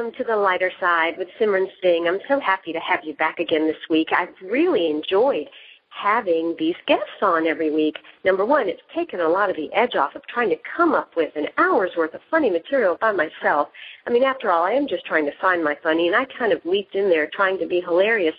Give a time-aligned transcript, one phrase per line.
[0.00, 2.08] Welcome to the lighter side with Simran Singh.
[2.08, 4.08] I'm so happy to have you back again this week.
[4.16, 5.46] I've really enjoyed
[5.90, 7.98] having these guests on every week.
[8.24, 11.16] Number one, it's taken a lot of the edge off of trying to come up
[11.16, 13.68] with an hour's worth of funny material by myself.
[14.06, 16.54] I mean, after all, I am just trying to find my funny, and I kind
[16.54, 18.34] of leaped in there trying to be hilarious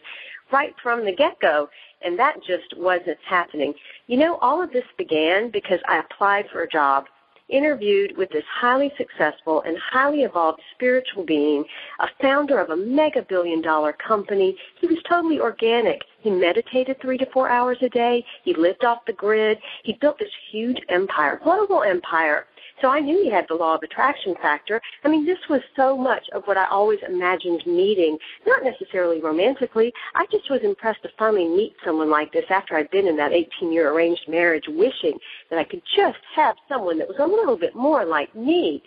[0.52, 1.70] right from the get go,
[2.04, 3.76] and that just wasn't happening.
[4.08, 7.06] You know, all of this began because I applied for a job
[7.52, 11.64] interviewed with this highly successful and highly evolved spiritual being,
[12.00, 14.56] a founder of a mega billion dollar company.
[14.80, 16.02] He was totally organic.
[16.22, 18.24] He meditated three to four hours a day.
[18.44, 19.60] He lived off the grid.
[19.84, 22.46] He built this huge empire, global empire.
[22.82, 24.82] So I knew he had the law of attraction factor.
[25.04, 29.94] I mean, this was so much of what I always imagined meeting, not necessarily romantically.
[30.16, 33.34] I just was impressed to finally meet someone like this after I'd been in that
[33.34, 37.58] 18 year arranged marriage, wishing that I could just have someone that was a little
[37.58, 38.82] bit more like me.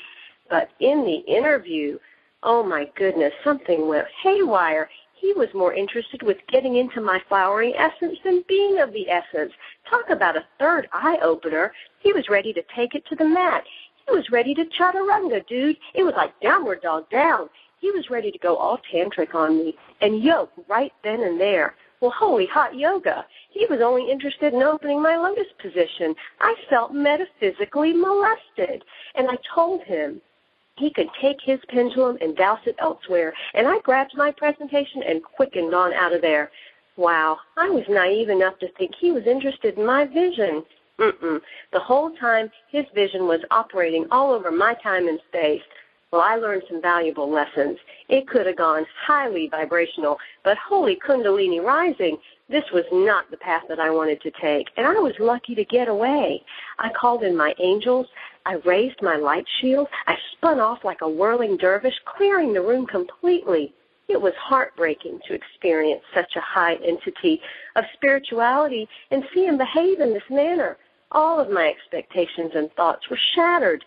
[0.50, 1.98] But in the interview,
[2.42, 4.88] oh my goodness, something went haywire
[5.24, 9.54] he was more interested with getting into my flowering essence than being of the essence.
[9.88, 11.72] Talk about a third eye opener.
[12.00, 13.64] He was ready to take it to the mat.
[14.06, 15.76] He was ready to chaturanga, dude.
[15.94, 17.48] It was like downward dog down.
[17.80, 21.74] He was ready to go all tantric on me and yoke right then and there.
[22.00, 23.26] Well, holy hot yoga.
[23.50, 26.14] He was only interested in opening my lotus position.
[26.40, 28.84] I felt metaphysically molested.
[29.14, 30.20] And I told him
[30.76, 33.32] he could take his pendulum and douse it elsewhere.
[33.54, 36.50] And I grabbed my presentation and quickened on out of there.
[36.96, 40.64] Wow, I was naive enough to think he was interested in my vision.
[40.98, 41.40] Mm-mm.
[41.72, 45.62] The whole time, his vision was operating all over my time and space.
[46.12, 47.78] Well, I learned some valuable lessons.
[48.08, 52.18] It could have gone highly vibrational, but holy Kundalini rising,
[52.48, 54.68] this was not the path that I wanted to take.
[54.76, 56.44] And I was lucky to get away.
[56.78, 58.06] I called in my angels.
[58.46, 59.88] I raised my light shield.
[60.06, 63.74] I spun off like a whirling dervish, clearing the room completely.
[64.06, 67.40] It was heartbreaking to experience such a high entity
[67.74, 70.76] of spirituality and see him behave in this manner.
[71.14, 73.84] All of my expectations and thoughts were shattered.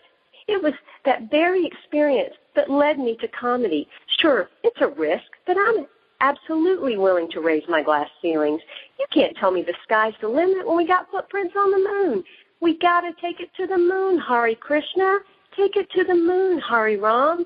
[0.48, 0.72] It was
[1.04, 3.86] that very experience that led me to comedy.
[4.18, 5.86] Sure, it's a risk, but I'm
[6.20, 8.62] absolutely willing to raise my glass ceilings.
[8.98, 12.24] You can't tell me the sky's the limit when we got footprints on the moon.
[12.60, 15.18] We gotta take it to the moon, Hari Krishna.
[15.54, 17.44] Take it to the moon, Hari Ram.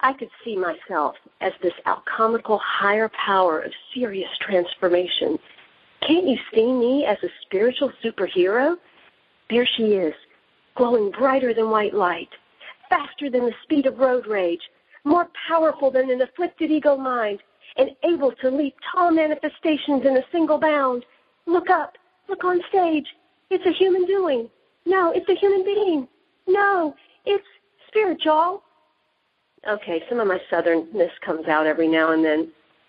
[0.00, 5.38] I could see myself as this alchemical higher power of serious transformation.
[6.06, 8.76] Can't you see me as a spiritual superhero?
[9.50, 10.14] There she is,
[10.76, 12.28] glowing brighter than white light,
[12.88, 14.62] faster than the speed of road rage,
[15.04, 17.40] more powerful than an afflicted ego mind,
[17.76, 21.04] and able to leap tall manifestations in a single bound.
[21.46, 21.96] Look up,
[22.28, 23.06] look on stage.
[23.50, 24.50] It's a human doing.
[24.84, 26.08] No, it's a human being.
[26.46, 26.94] No,
[27.24, 27.46] it's
[27.88, 28.62] spiritual
[29.66, 32.48] okay, some of my southernness comes out every now and then,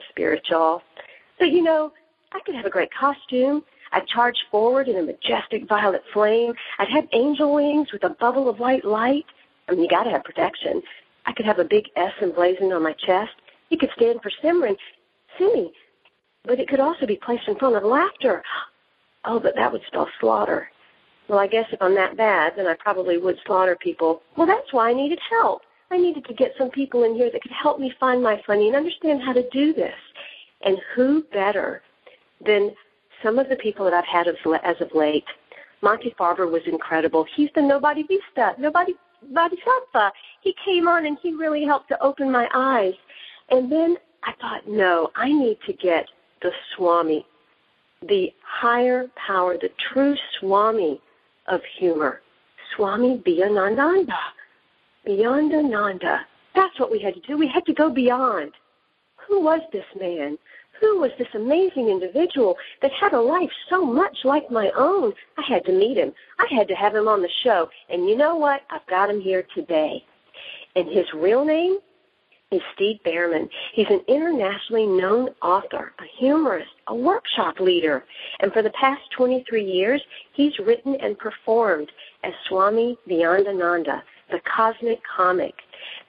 [0.09, 0.81] spiritual.
[1.38, 1.92] But you know,
[2.31, 3.63] I could have a great costume.
[3.91, 6.53] I'd charge forward in a majestic violet flame.
[6.78, 9.25] I'd have angel wings with a bubble of white light.
[9.67, 10.81] I mean, you gotta have protection.
[11.25, 13.31] I could have a big S emblazoned on my chest.
[13.71, 14.77] It could stand for Simran,
[15.38, 15.71] Simi.
[16.44, 18.44] But it could also be placed in front of laughter.
[19.25, 20.69] Oh, but that would spell slaughter.
[21.27, 24.21] Well, I guess if I'm that bad, then I probably would slaughter people.
[24.36, 25.62] Well, that's why I needed help.
[25.92, 28.68] I needed to get some people in here that could help me find my funny
[28.68, 29.95] and understand how to do this.
[30.62, 31.81] And who better
[32.45, 32.71] than
[33.24, 35.25] some of the people that I've had as, as of late?
[35.81, 37.25] Monty Farber was incredible.
[37.36, 38.94] He's the nobody vista, nobody
[39.33, 40.12] bodhisattva.
[40.41, 42.94] He came on and he really helped to open my eyes.
[43.50, 46.06] And then I thought, no, I need to get
[46.41, 47.25] the Swami,
[48.07, 51.01] the higher power, the true Swami
[51.47, 52.21] of humor,
[52.75, 54.18] Swami Beyondananda
[55.06, 56.19] beyond Ananda.
[56.56, 57.38] That's what we had to do.
[57.38, 58.51] We had to go beyond.
[59.27, 60.38] Who was this man?
[60.81, 65.14] Who was this amazing individual that had a life so much like my own?
[65.38, 66.14] I had to meet him.
[66.40, 67.70] I had to have him on the show.
[67.90, 68.62] And you know what?
[68.70, 70.04] I've got him here today.
[70.76, 71.80] And his real name
[72.52, 73.50] is Steve Bhaerman.
[73.74, 78.06] He's an internationally known author, a humorist, a workshop leader,
[78.40, 80.02] and for the past 23 years,
[80.34, 81.92] he's written and performed
[82.24, 85.54] as Swami Beyondananda, the cosmic comic.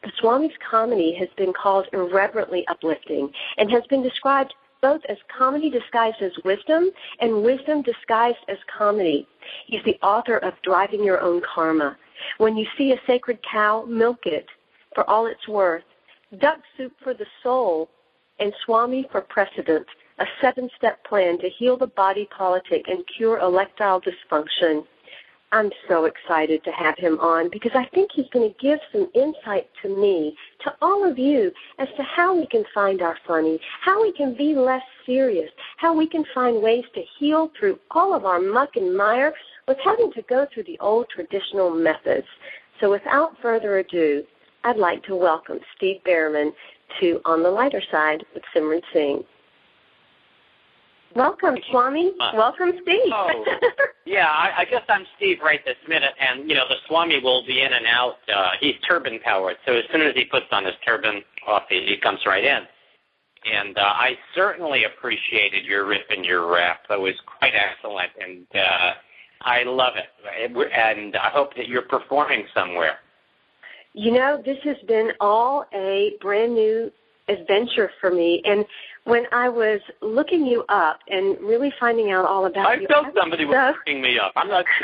[0.03, 5.71] The Swami's comedy has been called irreverently uplifting and has been described both as comedy
[5.71, 6.91] disguised as wisdom
[7.21, 9.27] and wisdom disguised as comedy.
[9.67, 11.97] He's the author of Driving Your Own Karma.
[12.39, 14.47] When you see a sacred cow, milk it
[14.95, 15.85] for all it's worth
[16.39, 17.89] duck soup for the soul,
[18.39, 19.87] and Swami for precedent,
[20.19, 24.87] a seven step plan to heal the body politic and cure electile dysfunction.
[25.53, 29.11] I'm so excited to have him on because I think he's going to give some
[29.15, 33.59] insight to me, to all of you, as to how we can find our funny,
[33.81, 38.15] how we can be less serious, how we can find ways to heal through all
[38.15, 39.35] of our muck and mire
[39.67, 42.29] with having to go through the old traditional methods.
[42.81, 44.23] So without further ado,
[44.63, 46.53] I'd like to welcome Steve Bhaerman
[47.01, 49.25] to On the Lighter Side with Simran Singh.
[51.15, 52.13] Welcome, Swami.
[52.21, 53.13] Uh, Welcome, Steve.
[53.13, 53.45] Oh,
[54.07, 57.45] yeah, I, I guess I'm Steve right this minute, and you know the Swami will
[57.47, 58.19] be in and out.
[58.33, 61.85] Uh, he's turban powered, so as soon as he puts on his turban, off he,
[61.87, 62.63] he comes right in.
[63.53, 66.83] And uh, I certainly appreciated your rip and your rap.
[66.89, 68.93] That was quite excellent, and uh,
[69.43, 70.11] I love it.
[70.73, 72.99] And I hope that you're performing somewhere.
[73.95, 76.93] You know, this has been all a brand new
[77.29, 78.43] adventure for me.
[78.45, 78.65] And
[79.05, 82.93] when I was looking you up and really finding out all about I you, I
[82.93, 84.33] felt somebody was looking me up.
[84.37, 84.65] I'm not.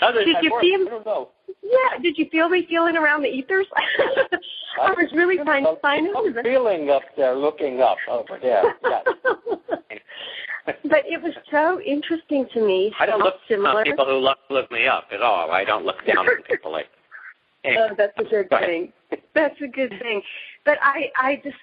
[0.00, 1.30] Other did you feel?
[1.62, 1.98] Yeah.
[2.02, 3.66] Did you feel me feeling around the ethers?
[4.80, 6.24] I was really trying to find out.
[6.42, 8.74] Feeling up there, looking up over there.
[8.82, 9.02] Yeah.
[10.66, 12.92] but it was so interesting to me.
[12.98, 15.50] I don't look at people who look look me up at all.
[15.50, 16.86] I don't look down on people like.
[17.64, 18.92] Oh, that's a good thing.
[19.34, 20.20] That's a good thing.
[20.64, 21.56] But I, I just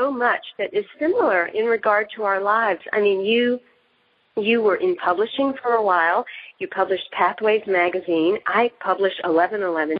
[0.00, 2.80] so much that is similar in regard to our lives.
[2.92, 3.60] I mean, you,
[4.36, 6.24] you were in publishing for a while.
[6.58, 8.38] You published Pathways magazine.
[8.46, 9.98] I published Eleven Eleven.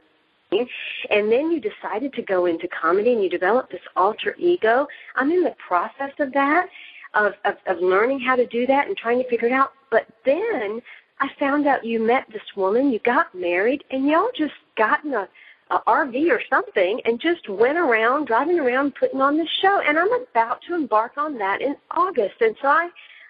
[0.52, 4.88] And then you decided to go into comedy and you developed this alter ego.
[5.14, 6.67] I'm in the process of that,
[7.14, 9.73] of, of, of learning how to do that and trying to figure it out.
[9.91, 10.81] But then
[11.20, 15.14] I found out you met this woman, you got married, and y'all just got in
[15.14, 15.29] a,
[15.71, 19.81] a RV or something and just went around, driving around, putting on the show.
[19.81, 22.41] And I'm about to embark on that in August.
[22.41, 22.89] And so I,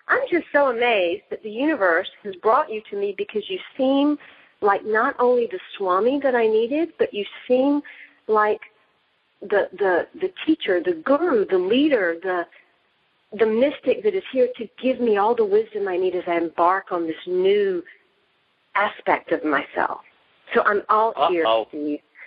[0.09, 4.19] I'm just so amazed that the universe has brought you to me because you seem
[4.61, 7.83] like not only the Swami that I needed, but you seem
[8.27, 8.61] like
[9.41, 12.47] the the the teacher, the guru, the leader, the
[13.39, 16.37] the mystic that is here to give me all the wisdom I need as I
[16.37, 17.83] embark on this new
[18.75, 20.01] aspect of myself.
[20.55, 21.45] So I'm all here.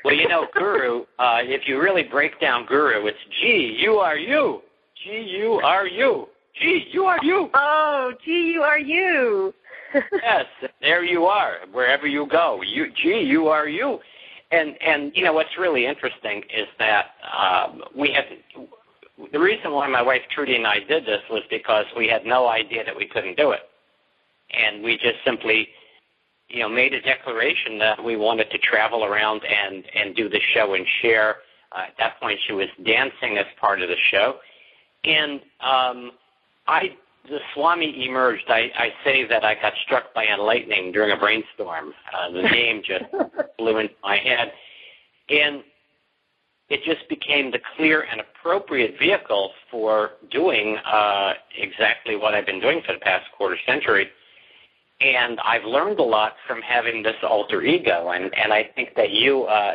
[0.04, 4.18] Well, you know, Guru, uh, if you really break down Guru, it's G, you are
[4.18, 4.62] you.
[5.04, 6.28] G, you are you.
[6.60, 7.50] G, you are you.
[7.54, 9.54] Oh, G, you are you.
[10.12, 10.46] yes,
[10.82, 12.62] there you are, wherever you go.
[12.62, 14.00] You, G, you are you.
[14.52, 18.26] And, and you know, what's really interesting is that um, we have
[19.32, 22.48] the reason why my wife Trudy and I did this was because we had no
[22.48, 23.62] idea that we couldn't do it,
[24.52, 25.70] and we just simply,
[26.54, 30.40] you know, made a declaration that we wanted to travel around and and do the
[30.54, 31.38] show and share.
[31.72, 34.36] Uh, at that point, she was dancing as part of the show,
[35.04, 36.12] and um,
[36.68, 36.96] I
[37.28, 38.46] the Swami emerged.
[38.50, 41.94] I, I say that I got struck by lightning during a brainstorm.
[42.14, 43.06] Uh, the name just
[43.58, 44.52] flew into my head,
[45.30, 45.64] and
[46.70, 52.62] it just became the clear and appropriate vehicle for doing uh, exactly what I've been
[52.62, 54.10] doing for the past quarter century.
[55.04, 59.12] And I've learned a lot from having this alter ego, and and I think that
[59.12, 59.74] you, uh,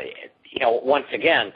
[0.50, 1.52] you know, once again,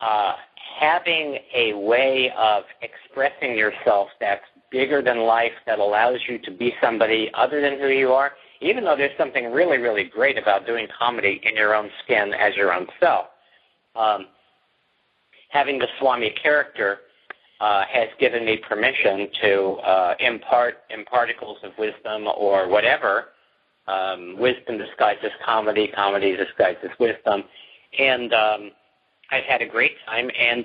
[0.00, 0.34] uh,
[0.78, 6.72] having a way of expressing yourself that's bigger than life, that allows you to be
[6.80, 10.86] somebody other than who you are, even though there's something really, really great about doing
[10.96, 13.26] comedy in your own skin as your own self.
[13.96, 14.26] Um,
[15.48, 17.00] having the Swami character
[17.60, 23.26] uh, has given me permission to uh, impart in particles of wisdom or whatever.
[23.86, 27.44] Um, wisdom disguises comedy, comedy disguises wisdom,
[27.98, 28.70] and um,
[29.30, 30.30] I've had a great time.
[30.38, 30.64] And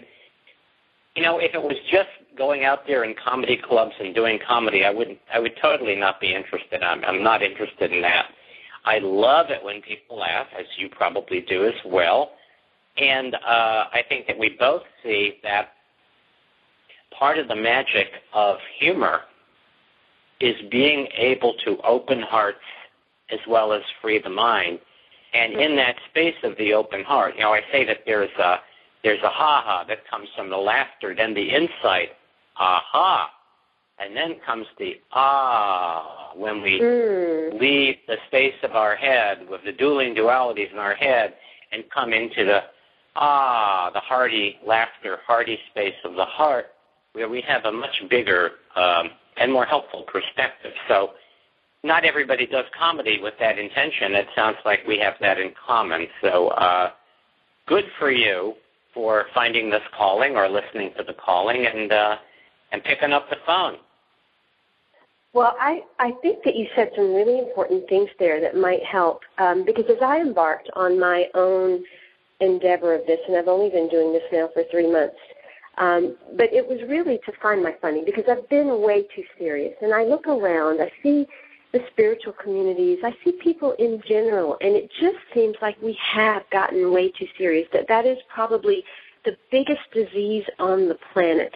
[1.16, 4.84] you know, if it was just going out there in comedy clubs and doing comedy,
[4.86, 5.20] I wouldn't.
[5.34, 6.84] I would totally not be interested.
[6.84, 8.28] I'm I'm not interested in that.
[8.86, 12.32] I love it when people laugh, as you probably do as well.
[12.98, 15.75] And uh, I think that we both see that
[17.18, 19.22] part of the magic of humor
[20.40, 22.60] is being able to open hearts
[23.32, 24.80] as well as free the mind.
[25.34, 28.58] And in that space of the open heart, you know, I say that there's a,
[29.04, 32.10] There's a ha ha that comes from the laughter, then the insight,
[32.58, 33.30] aha.
[34.00, 37.60] And then comes the ah when we Mm.
[37.62, 41.36] leave the space of our head with the dueling dualities in our head
[41.72, 42.62] and come into the
[43.16, 46.68] ah, the hearty laughter, hearty space of the heart,
[47.16, 50.74] where we have a much bigger um, and more helpful perspective.
[50.88, 51.12] So,
[51.84, 54.16] not everybody does comedy with that intention.
[54.16, 56.08] It sounds like we have that in common.
[56.22, 56.92] So, uh,
[57.68, 58.54] good for you
[58.94, 62.18] for finding this calling or listening to the calling and uh,
[62.72, 63.78] and picking up the phone.
[65.34, 69.20] Well, I, I think that you said some really important things there that might help
[69.38, 71.84] um, because as I embarked on my own
[72.40, 75.18] endeavor of this, and I've only been doing this now for three months,
[75.78, 79.76] um, but it was really to find my funny because I've been way too serious.
[79.82, 81.28] And I look around, I see
[81.74, 86.44] the spiritual communities, I see people in general, and it just seems like we have
[86.50, 87.68] gotten way too serious.
[87.74, 88.84] That that is probably
[89.26, 91.54] the biggest disease on the planet.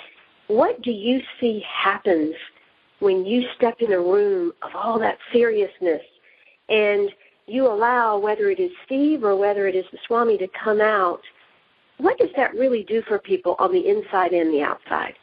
[0.48, 2.36] What do you see happens
[3.00, 6.02] when you step in a room of all that seriousness
[6.68, 7.10] and
[7.46, 11.22] you allow whether it is Steve or whether it is the Swami to come out?
[12.00, 15.14] What does that really do for people on the inside and the outside?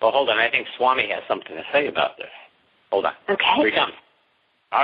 [0.00, 0.38] Well, hold on.
[0.38, 2.28] I think Swami has something to say about this.
[2.90, 3.12] Hold on.
[3.28, 3.44] Okay.
[3.56, 3.92] Here he comes.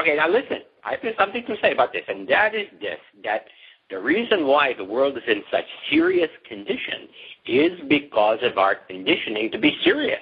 [0.01, 0.59] Okay, now listen.
[0.85, 3.47] I have something to say about this, and that is this: that
[3.91, 7.09] the reason why the world is in such serious condition
[7.47, 10.21] is because of our conditioning to be serious.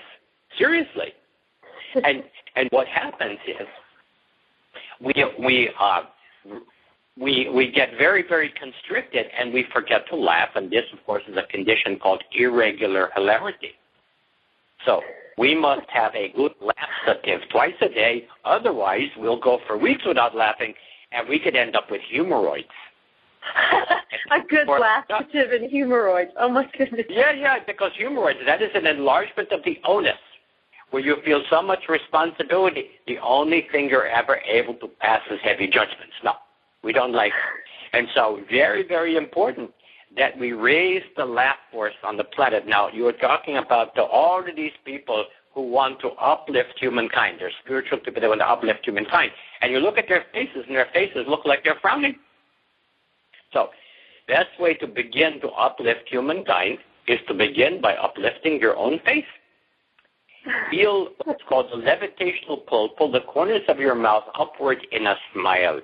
[0.58, 1.14] Seriously.
[2.04, 2.24] and
[2.56, 3.66] and what happens is
[5.00, 6.02] we we uh,
[7.18, 11.22] we we get very very constricted and we forget to laugh, and this of course
[11.28, 13.72] is a condition called irregular hilarity.
[14.86, 15.02] So
[15.38, 20.34] we must have a good laxative twice a day, otherwise we'll go for weeks without
[20.34, 20.74] laughing,
[21.12, 22.68] and we could end up with hemorrhoids.
[24.30, 26.30] a good laxative and hemorrhoids.
[26.38, 27.06] Oh my goodness.
[27.08, 30.14] Yeah, yeah, because hemorrhoids, that is an enlargement of the onus,
[30.90, 32.90] where you feel so much responsibility.
[33.06, 36.14] The only thing you're ever able to pass is heavy judgments.
[36.24, 36.34] No,
[36.82, 37.96] we don't like it.
[37.96, 39.70] And so, very, very important
[40.16, 42.66] that we raise the laugh force on the planet.
[42.66, 45.24] Now, you were talking about the, all of these people
[45.54, 47.36] who want to uplift humankind.
[47.38, 49.32] They're spiritual people that want to uplift humankind.
[49.60, 52.16] And you look at their faces, and their faces look like they're frowning.
[53.52, 53.68] So,
[54.26, 59.24] best way to begin to uplift humankind is to begin by uplifting your own face.
[60.70, 62.90] Feel what's called the levitational pull.
[62.90, 65.80] Pull the corners of your mouth upward in a smile.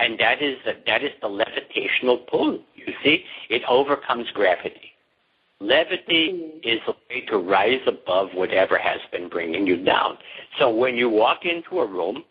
[0.00, 2.60] And that is that is the levitational pull.
[2.74, 4.92] You see, it overcomes gravity.
[5.60, 6.68] Levity mm-hmm.
[6.68, 10.18] is a way to rise above whatever has been bringing you down.
[10.58, 12.24] So when you walk into a room,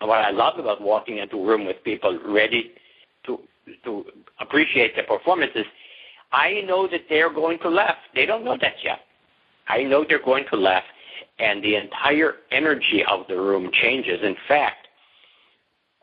[0.00, 2.72] what I love about walking into a room with people ready
[3.26, 3.38] to
[3.84, 4.04] to
[4.40, 5.66] appreciate the performances,
[6.32, 7.96] I know that they're going to laugh.
[8.14, 9.00] They don't know that yet.
[9.68, 10.82] I know they're going to laugh,
[11.38, 14.20] and the entire energy of the room changes.
[14.22, 14.81] In fact,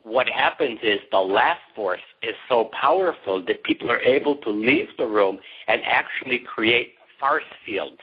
[0.03, 4.88] what happens is the laugh force is so powerful that people are able to leave
[4.98, 8.00] the room and actually create farce fields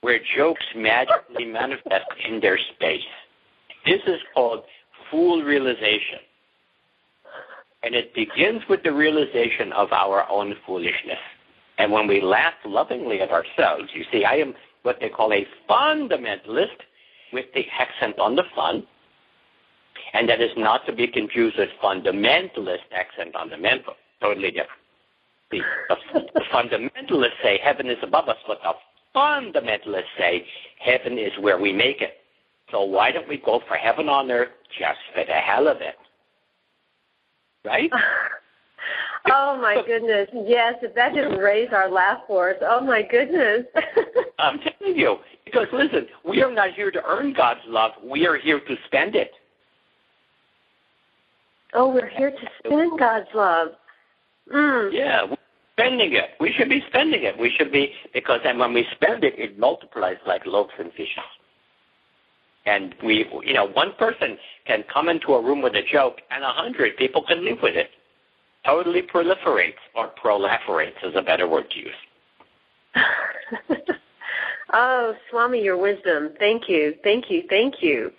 [0.00, 3.02] where jokes magically manifest in their space.
[3.84, 4.64] This is called
[5.10, 6.20] full realization.
[7.82, 11.18] And it begins with the realization of our own foolishness.
[11.78, 15.46] And when we laugh lovingly at ourselves, you see, I am what they call a
[15.68, 16.76] fundamentalist
[17.32, 18.86] with the accent on the fun.
[20.12, 23.94] And that is not to be confused with fundamentalist accent on the mental.
[24.20, 24.80] Totally different.
[25.50, 25.60] The,
[26.12, 28.72] the, fundamentalists say heaven is above us, but the
[29.14, 30.46] fundamentalists say
[30.78, 32.14] heaven is where we make it.
[32.70, 35.96] So why don't we go for heaven on earth just for the hell of it?
[37.64, 37.90] Right?
[39.30, 40.28] Oh my goodness.
[40.46, 42.56] Yes, if that didn't raise our laugh force.
[42.62, 43.66] Oh my goodness.
[44.38, 45.16] I'm telling you.
[45.44, 47.92] Because listen, we are not here to earn God's love.
[48.02, 49.32] We are here to spend it.
[51.74, 53.68] Oh, we're here to spend God's love.
[54.52, 54.92] Mm.
[54.92, 55.36] Yeah, we're
[55.78, 56.30] spending it.
[56.40, 57.38] We should be spending it.
[57.38, 61.18] We should be because then when we spend it, it multiplies like loaves and fishes.
[62.66, 64.36] And we, you know, one person
[64.66, 67.74] can come into a room with a joke, and a hundred people can live with
[67.74, 67.90] it.
[68.66, 71.94] Totally proliferates, or proliferates is a better word to use.
[74.74, 76.30] oh, Swami, your wisdom.
[76.38, 76.94] Thank you.
[77.02, 77.44] Thank you.
[77.48, 78.12] Thank you.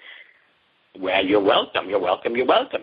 [0.99, 1.89] Well, you're welcome.
[1.89, 2.35] You're welcome.
[2.35, 2.81] You're welcome.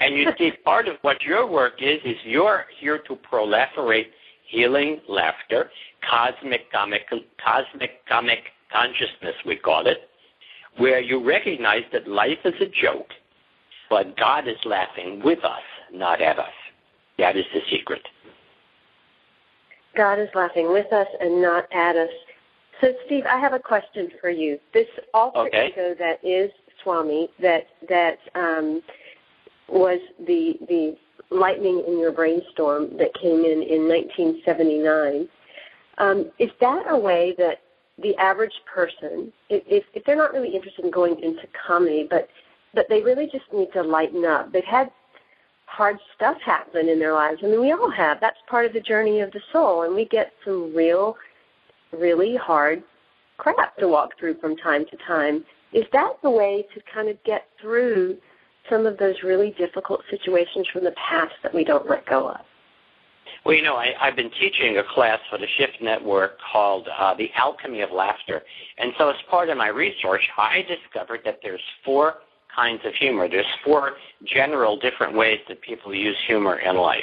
[0.00, 4.06] And you see, part of what your work is, is you're here to proliferate
[4.46, 5.70] healing laughter,
[6.08, 7.02] cosmic comic,
[7.44, 10.08] cosmic comic consciousness, we call it,
[10.76, 13.08] where you recognize that life is a joke,
[13.90, 16.52] but God is laughing with us, not at us.
[17.18, 18.02] That is the secret.
[19.96, 22.10] God is laughing with us and not at us.
[22.80, 24.58] So, Steve, I have a question for you.
[24.72, 25.70] This alter okay.
[25.72, 28.82] ego that is Swami, that that um,
[29.68, 30.96] was the the
[31.30, 35.28] lightning in your brainstorm that came in in 1979.
[35.98, 37.60] Um, is that a way that
[38.00, 42.28] the average person, if, if they're not really interested in going into comedy, but
[42.74, 44.52] but they really just need to lighten up.
[44.52, 44.90] They've had
[45.66, 47.40] hard stuff happen in their lives.
[47.42, 48.20] I mean, we all have.
[48.20, 51.16] That's part of the journey of the soul, and we get some real,
[51.92, 52.82] really hard
[53.38, 55.44] crap to walk through from time to time.
[55.72, 58.18] Is that the way to kind of get through
[58.70, 62.40] some of those really difficult situations from the past that we don't let go of?
[63.44, 67.14] Well, you know, I, I've been teaching a class for the Shift Network called uh,
[67.14, 68.42] The Alchemy of Laughter.
[68.78, 72.16] And so, as part of my research, I discovered that there's four
[72.54, 73.28] kinds of humor.
[73.28, 73.92] There's four
[74.26, 77.00] general different ways that people use humor in life.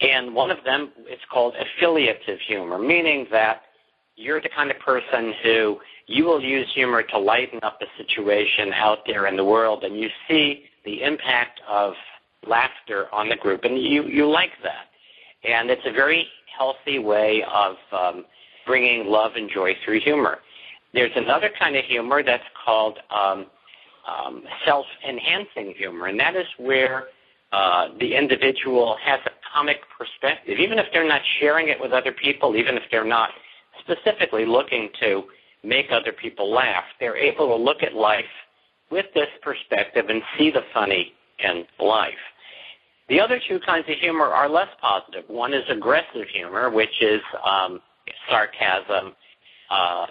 [0.00, 3.62] And one of them is called affiliative humor, meaning that
[4.16, 8.72] you're the kind of person who you will use humor to lighten up a situation
[8.72, 11.92] out there in the world, and you see the impact of
[12.46, 14.86] laughter on the group, and you, you like that.
[15.44, 16.26] And it's a very
[16.56, 18.24] healthy way of um,
[18.66, 20.38] bringing love and joy through humor.
[20.94, 23.46] There's another kind of humor that's called um,
[24.08, 27.08] um, self-enhancing humor, and that is where
[27.52, 32.12] uh, the individual has a comic perspective, even if they're not sharing it with other
[32.12, 33.30] people, even if they're not
[33.80, 35.24] specifically looking to
[35.62, 36.84] make other people laugh.
[36.98, 38.24] They're able to look at life
[38.90, 42.14] with this perspective and see the funny in life.
[43.08, 45.24] The other two kinds of humor are less positive.
[45.28, 47.80] One is aggressive humor, which is um,
[48.28, 49.14] sarcasm,
[49.70, 50.06] uh,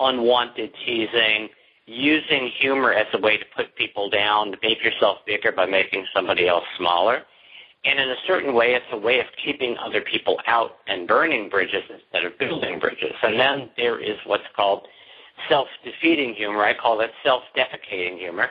[0.00, 1.48] unwanted teasing,
[1.86, 6.06] using humor as a way to put people down, to make yourself bigger by making
[6.14, 7.22] somebody else smaller.
[7.84, 11.48] And in a certain way, it's a way of keeping other people out and burning
[11.48, 13.14] bridges instead of building bridges.
[13.22, 14.86] And then there is what's called
[15.48, 16.64] self-defeating humor.
[16.64, 18.50] I call it self-defecating humor,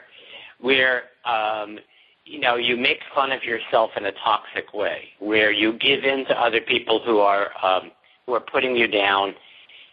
[0.60, 1.80] where um,
[2.26, 6.26] you know you make fun of yourself in a toxic way, where you give in
[6.26, 7.92] to other people who are um,
[8.26, 9.34] who are putting you down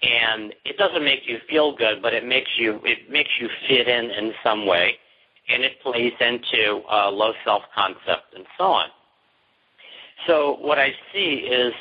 [0.04, 3.88] and it doesn't make you feel good, but it makes you it makes you fit
[3.88, 4.94] in in some way,
[5.48, 8.88] and it plays into uh, low self concept and so on.
[10.26, 11.72] So what I see is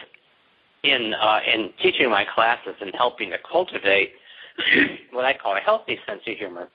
[0.84, 4.14] in uh, in teaching my classes and helping to cultivate
[5.12, 6.68] what I call a healthy sense of humor.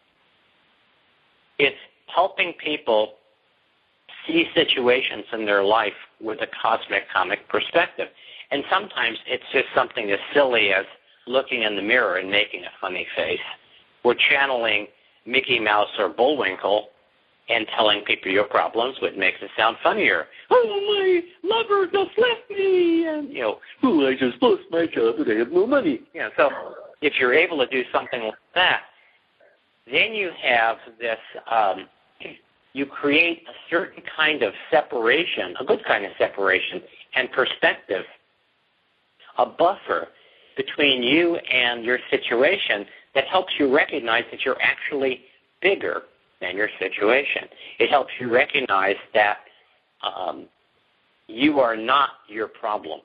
[1.59, 1.77] It's
[2.15, 3.15] helping people
[4.27, 8.09] see situations in their life with a cosmic comic perspective.
[8.51, 10.87] And sometimes it's just something as silly as
[11.27, 13.41] looking in the mirror and making a funny face.
[14.05, 14.87] We're channeling
[15.27, 16.89] Mickey Mouse or Bullwinkle
[17.51, 20.27] and telling people your problems, which makes it sound funnier.
[20.51, 25.17] Oh, my lover just left me, and you know, oh, I just lost my job
[25.19, 26.01] and I have no money.
[26.15, 26.51] Yeah, so
[27.01, 28.83] if you're able to do something like that,
[29.91, 31.19] then you have this.
[31.51, 31.89] Um,
[32.75, 36.83] you create a certain kind of separation, a good kind of separation,
[37.15, 38.05] and perspective,
[39.39, 40.09] a buffer
[40.57, 42.85] between you and your situation
[43.15, 45.23] that helps you recognize that you're actually
[45.63, 46.03] bigger
[46.41, 47.49] than your situation.
[47.79, 49.39] It helps you recognize that
[50.03, 50.47] um,
[51.27, 53.01] you are not your problem.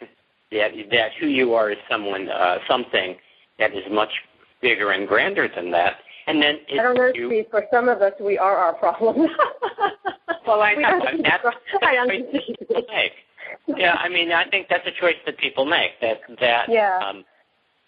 [0.52, 3.16] that that who you are is someone, uh, something
[3.58, 4.10] that is much
[4.60, 5.98] bigger and grander than that.
[6.26, 7.46] And then I don't know, you, Steve.
[7.50, 9.28] For some of us, we are our problem.
[10.46, 11.00] well, I know.
[11.22, 12.56] That's, that's I understand
[13.76, 15.92] yeah, I mean, I think that's a choice that people make.
[16.00, 16.68] That that.
[16.68, 16.98] Yeah.
[16.98, 17.24] Um,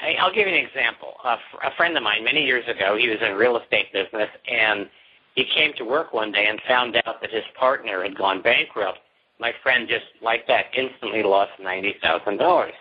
[0.00, 1.14] I, I'll give you an example.
[1.24, 4.28] A, fr- a friend of mine, many years ago, he was in real estate business,
[4.50, 4.88] and
[5.35, 8.98] he came to work one day and found out that his partner had gone bankrupt.
[9.38, 12.74] My friend just like that instantly lost ninety thousand dollars,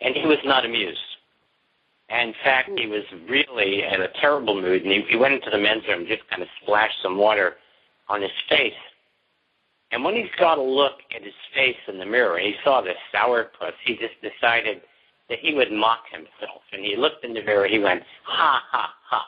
[0.00, 0.98] and he was not amused.
[2.10, 5.50] And in fact, he was really in a terrible mood, and he, he went into
[5.50, 7.56] the men's room, just kind of splashed some water
[8.08, 8.72] on his face,
[9.90, 12.80] and when he got a look at his face in the mirror and he saw
[12.80, 14.82] this sourpuss, he just decided
[15.28, 16.62] that he would mock himself.
[16.72, 19.22] And he looked in the mirror, he went, ha, ha, ha,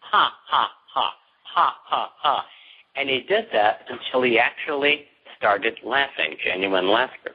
[0.00, 2.46] ha, ha, ha, ha, ha, ha.
[2.94, 7.32] And he did that until he actually started laughing, genuine laughter.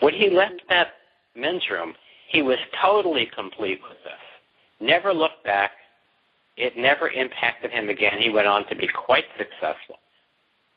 [0.00, 0.94] When he left that
[1.34, 1.94] men's room,
[2.28, 4.12] he was totally complete with this.
[4.80, 5.72] Never looked back.
[6.56, 8.20] It never impacted him again.
[8.20, 9.96] He went on to be quite successful.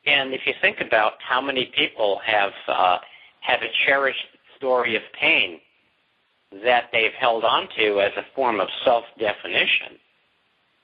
[0.05, 2.97] And if you think about how many people have uh,
[3.41, 4.25] have a cherished
[4.57, 5.59] story of pain
[6.63, 9.97] that they've held on to as a form of self-definition,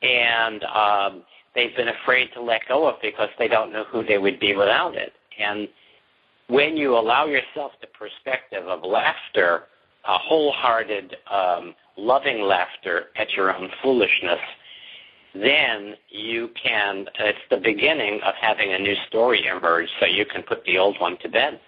[0.02, 1.24] and um,
[1.56, 4.56] they've been afraid to let go of because they don't know who they would be
[4.56, 5.14] without it.
[5.40, 5.68] And
[6.48, 9.64] when you allow yourself the perspective of laughter,
[10.08, 14.40] a wholehearted, um, loving laughter at your own foolishness,
[15.34, 20.44] then you can, it's the beginning of having a new story emerge so you can
[20.44, 21.60] put the old one to bed.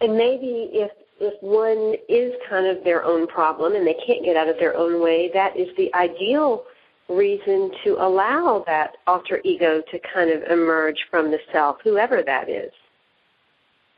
[0.00, 4.36] And maybe if if one is kind of their own problem and they can't get
[4.36, 6.64] out of their own way, that is the ideal
[7.08, 12.48] reason to allow that alter ego to kind of emerge from the self, whoever that
[12.48, 12.72] is.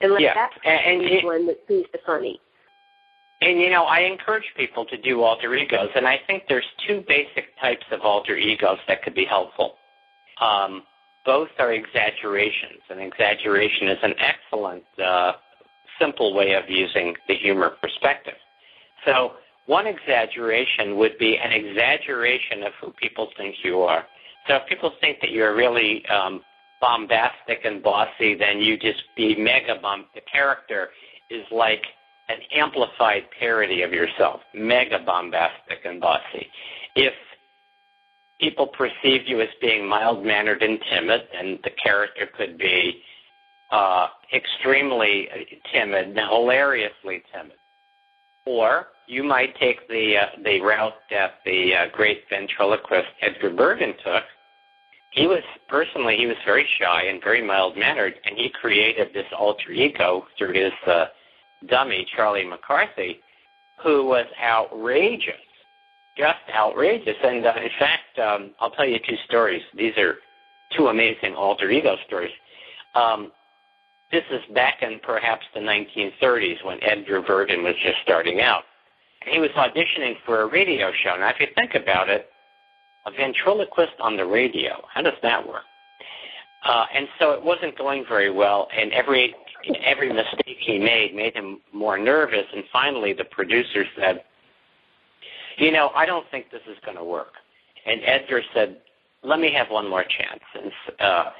[0.03, 0.35] And let yeah.
[0.35, 2.41] that and, be the one that sees the funny.
[3.41, 7.05] And you know, I encourage people to do alter egos, and I think there's two
[7.07, 9.75] basic types of alter egos that could be helpful.
[10.41, 10.83] Um,
[11.25, 15.33] both are exaggerations, and exaggeration is an excellent, uh,
[15.99, 18.35] simple way of using the humor perspective.
[19.05, 19.33] So,
[19.67, 24.05] one exaggeration would be an exaggeration of who people think you are.
[24.47, 26.43] So, if people think that you're really um,
[26.81, 30.07] bombastic and bossy, then you just be mega bomb.
[30.15, 30.91] The character
[31.31, 31.83] is like
[32.29, 36.47] an amplified parody of yourself, mega bombastic and bossy.
[36.97, 37.13] If
[38.41, 43.03] people perceive you as being mild mannered and timid, then the character could be
[43.71, 45.29] uh, extremely
[45.73, 47.57] timid, hilariously timid.
[48.47, 53.95] Or you might take the uh, the route that the uh, great ventriloquist Edgar Bergen
[54.05, 54.25] took.
[55.13, 59.27] He was personally he was very shy and very mild mannered, and he created this
[59.37, 61.07] alter ego through his uh,
[61.69, 63.21] dummy, Charlie McCarthy,
[63.83, 65.35] who was outrageous,
[66.17, 67.17] just outrageous.
[67.23, 69.63] And uh, in fact, um, I'll tell you two stories.
[69.77, 70.17] These are
[70.77, 72.33] two amazing alter ego stories.
[72.95, 73.33] Um,
[74.13, 78.63] this is back in perhaps the 1930s when Edgar Bergen was just starting out.
[79.25, 81.17] And he was auditioning for a radio show.
[81.19, 82.29] Now, if you think about it,
[83.07, 85.65] a ventriloquist on the radio, how does that work?
[86.65, 89.35] Uh, and so it wasn't going very well, and every
[89.85, 92.47] every mistake he made made him more nervous.
[92.55, 94.25] And finally, the producer said,
[95.59, 97.35] "You know, I don't think this is going to work."
[97.87, 98.81] And Edgar said,
[99.23, 101.31] "Let me have one more chance and uh,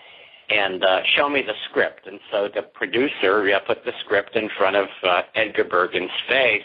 [0.51, 4.49] and uh, show me the script." And so the producer uh, put the script in
[4.57, 6.65] front of uh, Edgar Bergen's face,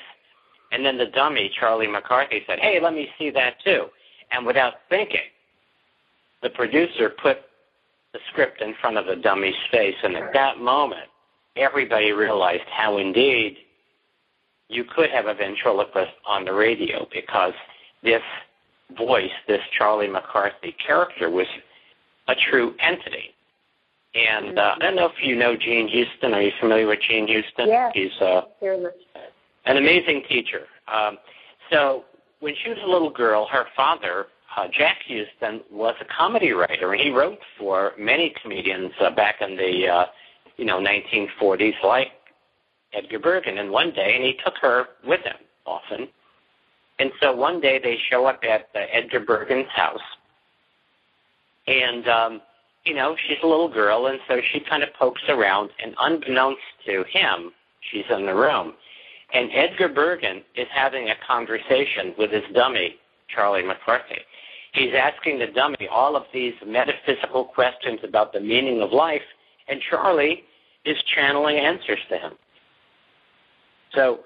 [0.72, 3.88] and then the dummy Charlie McCarthy said, "Hey, let me see that too."
[4.32, 5.30] And without thinking,
[6.42, 7.40] the producer put
[8.14, 11.10] the script in front of the dummy's face, and at that moment,
[11.60, 13.58] everybody realized how indeed
[14.70, 17.54] you could have a ventriloquist on the radio because
[18.04, 18.22] this
[18.98, 21.48] voice, this Charlie McCarthy character, was
[22.28, 23.36] a true entity.
[24.16, 26.34] And uh, I don't know if you know Jean Houston.
[26.34, 27.68] Are you familiar with Jean Houston?
[27.68, 27.92] Yes.
[27.94, 28.42] He's uh,
[29.66, 30.62] an amazing teacher.
[30.88, 31.18] Um,
[31.72, 32.06] so
[32.40, 36.94] when she was a little girl, her father, uh, Jack Houston, was a comedy writer,
[36.94, 40.06] and he wrote for many comedians uh, back in the uh,
[40.60, 42.10] you know, 1940s, like
[42.94, 43.58] Edgar Bergen.
[43.58, 46.10] And one day, and he took her with him often.
[47.00, 50.02] And so one day they show up at uh, Edgar Bergen's house,
[51.66, 52.42] and um,
[52.84, 56.60] you know she's a little girl, and so she kind of pokes around, and unbeknownst
[56.88, 57.52] to him,
[57.90, 58.74] she's in the room,
[59.34, 62.96] and Edgar Bergen is having a conversation with his dummy,
[63.34, 64.20] Charlie McCarthy.
[64.74, 69.22] He's asking the dummy all of these metaphysical questions about the meaning of life,
[69.70, 70.44] and Charlie
[70.90, 72.34] is channeling answers to him.
[73.94, 74.20] So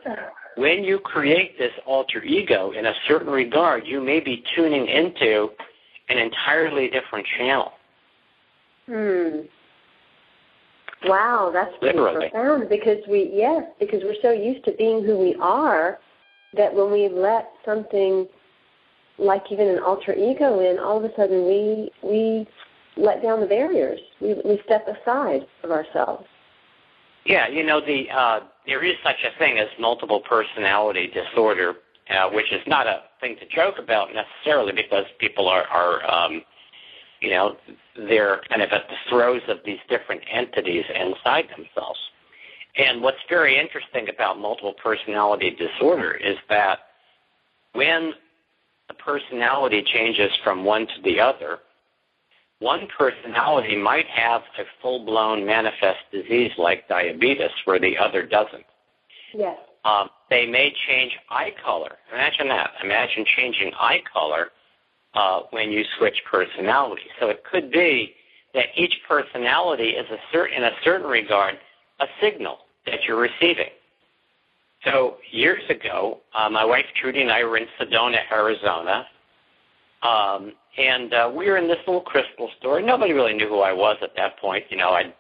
[0.56, 5.50] when you create this alter ego in a certain regard, you may be tuning into
[6.10, 7.74] an entirely different channel.
[8.86, 9.42] Hmm.
[11.06, 12.30] Wow, that's Literally.
[12.30, 16.00] profound because we yes, because we're so used to being who we are
[16.56, 18.28] that when we let something
[19.18, 22.48] like even an alter ego in, all of a sudden we we
[22.96, 24.00] let down the barriers.
[24.22, 26.26] We we step aside of ourselves.
[27.26, 31.76] Yeah, you know the uh, there is such a thing as multiple personality disorder,
[32.10, 36.42] uh, which is not a thing to joke about necessarily because people are are um,
[37.22, 37.56] you know
[37.96, 42.00] they're kind of at the throes of these different entities inside themselves.
[42.76, 46.80] And what's very interesting about multiple personality disorder is that
[47.74, 48.14] when
[48.88, 51.60] the personality changes from one to the other,
[52.64, 58.66] one personality might have a full blown manifest disease like diabetes where the other doesn't.
[59.34, 59.58] Yes.
[59.84, 61.98] Um, they may change eye color.
[62.14, 62.72] Imagine that.
[62.82, 64.52] Imagine changing eye color
[65.14, 67.04] uh, when you switch personality.
[67.20, 68.16] So it could be
[68.54, 71.56] that each personality is a certain, in a certain regard,
[72.00, 73.72] a signal that you're receiving.
[74.86, 79.06] So years ago, uh, my wife Trudy and I were in Sedona, Arizona,
[80.04, 82.82] um, and uh, we were in this little crystal store.
[82.82, 84.66] Nobody really knew who I was at that point.
[84.70, 85.14] You know, I'd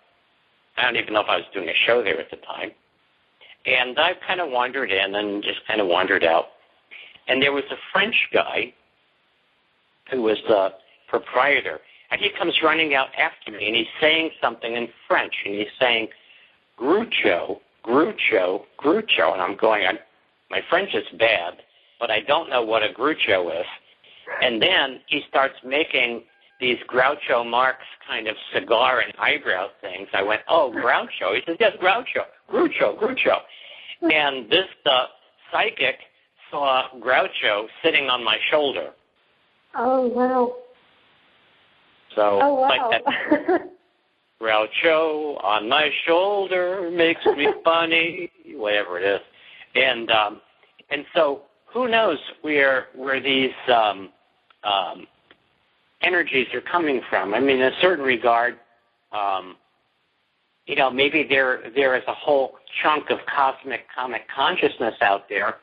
[0.78, 2.72] I don't even know if I was doing a show there at the time.
[3.66, 6.48] And I kind of wandered in and just kind of wandered out.
[7.28, 8.74] And there was a French guy
[10.12, 10.74] who was the
[11.08, 11.80] proprietor.
[12.12, 15.34] And he comes running out after me and he's saying something in French.
[15.46, 16.10] And he's saying,
[16.78, 19.34] Groucho, Groucho, Groucho.
[19.34, 20.00] And I'm going, I'm,
[20.50, 21.62] my French is bad,
[22.00, 23.66] but I don't know what a Groucho is.
[24.42, 26.24] And then he starts making
[26.60, 30.08] these Groucho Marx kind of cigar and eyebrow things.
[30.14, 31.36] I went, oh, Groucho.
[31.36, 33.40] He says, yes, Groucho, Groucho, Groucho.
[34.02, 35.06] And this uh,
[35.52, 35.96] psychic
[36.50, 38.92] saw Groucho sitting on my shoulder.
[39.76, 40.56] Oh, wow.
[42.16, 42.70] So, oh, wow.
[42.70, 43.70] like that.
[44.42, 49.22] Groucho on my shoulder makes me funny, whatever it is.
[49.76, 50.42] And um,
[50.92, 54.10] and so who knows where where these um,
[54.64, 55.08] um,
[56.02, 57.34] energies are coming from.
[57.34, 58.60] I mean, in a certain regard,
[59.12, 59.56] um,
[60.68, 65.56] you know, maybe there there is a whole chunk of cosmic comic consciousness out there,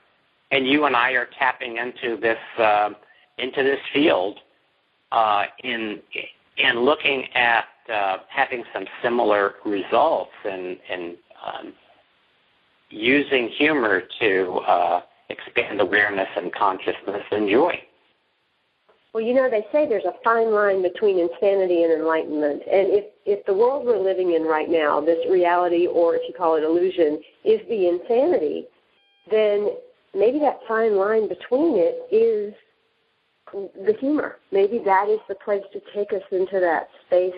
[0.51, 2.90] and you and I are tapping into this uh,
[3.38, 4.40] into this field
[5.12, 6.01] uh, in
[6.57, 11.73] in looking at uh, having some similar results and and um,
[12.90, 17.80] using humor to uh, expand awareness and consciousness and joy.
[19.12, 22.62] Well, you know, they say there's a fine line between insanity and enlightenment.
[22.70, 26.34] And if, if the world we're living in right now, this reality, or if you
[26.34, 28.66] call it illusion, is the insanity,
[29.28, 29.70] then
[30.14, 32.54] maybe that fine line between it is
[33.52, 34.36] the humor.
[34.52, 37.34] Maybe that is the place to take us into that space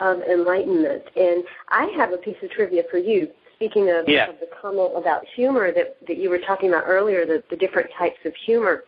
[0.00, 1.04] of enlightenment.
[1.14, 3.28] And I have a piece of trivia for you.
[3.58, 4.28] Speaking of, yeah.
[4.28, 7.90] of the comment about humor that, that you were talking about earlier, the, the different
[7.98, 8.84] types of humor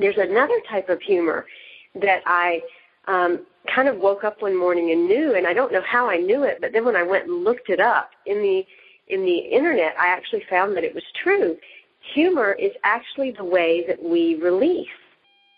[0.00, 1.46] there's another type of humor
[1.94, 2.62] that I
[3.06, 6.16] um, kind of woke up one morning and knew, and I don't know how I
[6.16, 8.64] knew it, but then when I went and looked it up in the
[9.08, 11.56] in the internet, I actually found that it was true.
[12.14, 14.86] Humor is actually the way that we release.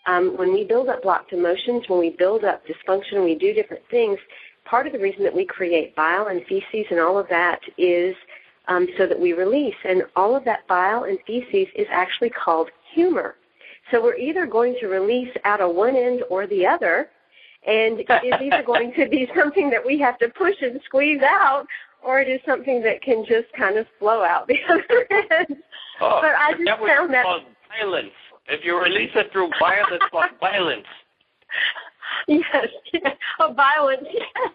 [0.07, 3.83] Um, when we build up blocked emotions, when we build up dysfunction, we do different
[3.91, 4.17] things,
[4.65, 8.15] part of the reason that we create bile and feces and all of that is
[8.67, 9.75] um, so that we release.
[9.83, 13.35] And all of that bile and feces is actually called humor.
[13.91, 17.09] So we're either going to release out of one end or the other,
[17.67, 21.21] and it is either going to be something that we have to push and squeeze
[21.21, 21.65] out,
[22.03, 25.57] or it is something that can just kind of flow out the other end.
[26.01, 27.25] Oh, but I just that found that
[27.69, 28.11] violence.
[28.47, 30.87] If you release it through violence, called violence.
[32.27, 33.15] Yes, yes.
[33.39, 34.07] Oh, violence.
[34.11, 34.51] Yes.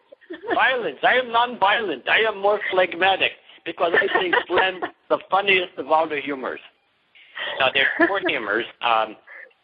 [0.55, 0.99] Violence.
[1.03, 2.09] I am non-violent.
[2.09, 3.33] I am more phlegmatic
[3.69, 6.61] because I think phlegm the funniest of all the humors.
[7.61, 8.65] Now there are four humors.
[8.81, 9.17] Um,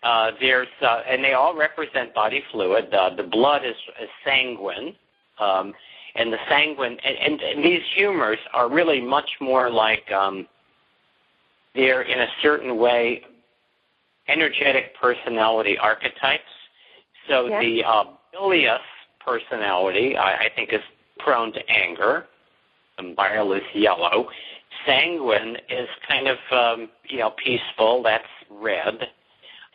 [0.03, 2.93] uh, there's uh, and they all represent body fluid.
[2.93, 4.95] Uh, the blood is, is sanguine,
[5.41, 5.73] um,
[6.17, 10.47] and the sanguine and, and, and these humors are really much more like um,
[11.75, 13.23] they're in a certain way
[14.29, 16.43] energetic personality archetypes.
[17.27, 17.61] So Yeah.
[17.61, 18.83] the uh, bilious
[19.25, 20.83] personality, I, I think, is
[21.19, 22.27] prone to anger.
[22.99, 24.29] Is yellow.
[24.87, 28.03] Sanguine is kind of um, you know peaceful.
[28.03, 29.09] That's red.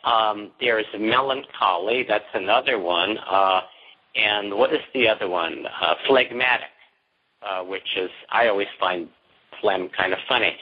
[0.04, 2.04] Um, there's melancholy.
[2.08, 3.18] That's another one.
[3.18, 3.60] Uh,
[4.16, 5.66] and what is the other one?
[5.80, 6.66] Uh, phlegmatic,
[7.42, 9.08] uh, which is I always find
[9.60, 10.56] phlegm kind of funny.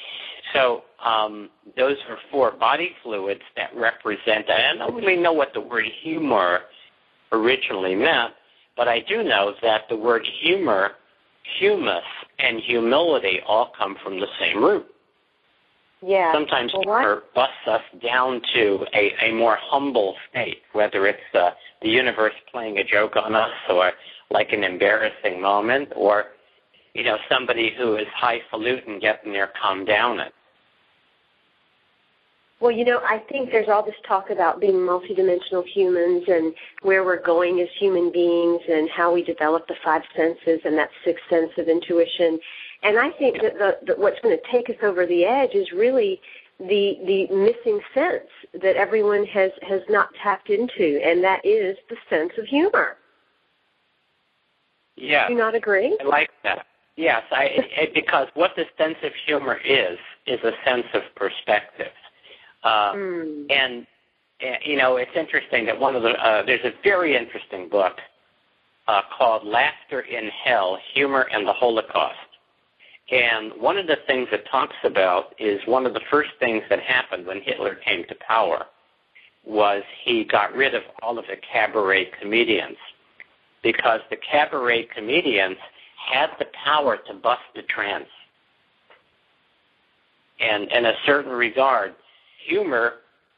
[0.52, 4.50] So um, those are four body fluids that represent.
[4.50, 6.60] I don't really know what the word humor
[7.32, 8.32] originally meant,
[8.76, 10.92] but I do know that the word humor,
[11.58, 12.04] humus,
[12.38, 14.87] and humility all come from the same root.
[16.00, 16.32] Yeah.
[16.32, 21.50] Sometimes well, busts us down to a, a more humble state, whether it's uh,
[21.82, 23.92] the universe playing a joke on us or
[24.30, 26.26] like an embarrassing moment or,
[26.94, 30.32] you know, somebody who is highfalutin getting their calm down it.
[32.60, 37.04] Well, you know, I think there's all this talk about being multidimensional humans and where
[37.04, 41.22] we're going as human beings and how we develop the five senses and that sixth
[41.30, 42.40] sense of intuition.
[42.82, 45.70] And I think that, the, that what's going to take us over the edge is
[45.72, 46.20] really
[46.58, 51.96] the the missing sense that everyone has has not tapped into, and that is the
[52.10, 52.96] sense of humor.
[54.96, 55.28] Yeah.
[55.28, 55.96] Do you not agree?
[56.00, 56.66] I like that.
[56.96, 57.44] Yes, I
[57.76, 61.92] it, because what the sense of humor is is a sense of perspective,
[62.64, 63.46] uh, Mm.
[63.50, 63.86] and
[64.42, 67.94] uh, you know it's interesting that one of the uh, there's a very interesting book
[68.88, 72.16] uh, called Laughter in Hell: Humor and the Holocaust,
[73.10, 76.80] and one of the things it talks about is one of the first things that
[76.80, 78.66] happened when Hitler came to power
[79.44, 82.76] was he got rid of all of the cabaret comedians
[83.62, 85.56] because the cabaret comedians
[86.12, 88.08] had the power to bust the trance.
[90.40, 91.94] And in a certain regard,
[92.48, 92.94] humor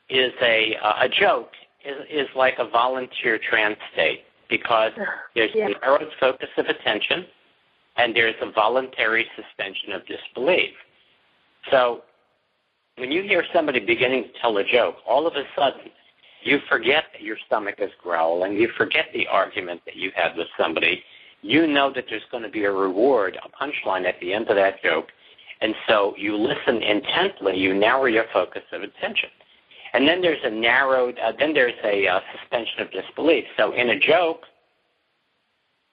[0.09, 1.51] is a a joke
[1.85, 4.93] is, is like a volunteer trance state because
[5.35, 5.67] there's yeah.
[5.67, 7.25] a narrowed focus of attention
[7.97, 10.75] and there's a voluntary suspension of disbelief.
[11.71, 12.03] So
[12.97, 15.91] when you hear somebody beginning to tell a joke, all of a sudden
[16.43, 20.49] you forget that your stomach is growling, you forget the argument that you had with
[20.59, 21.03] somebody,
[21.43, 24.57] you know that there's going to be a reward, a punchline at the end of
[24.57, 25.09] that joke,
[25.61, 29.29] and so you listen intently, you narrow your focus of attention.
[29.93, 33.45] And then there's a narrowed, uh, then there's a uh, suspension of disbelief.
[33.57, 34.43] So in a joke,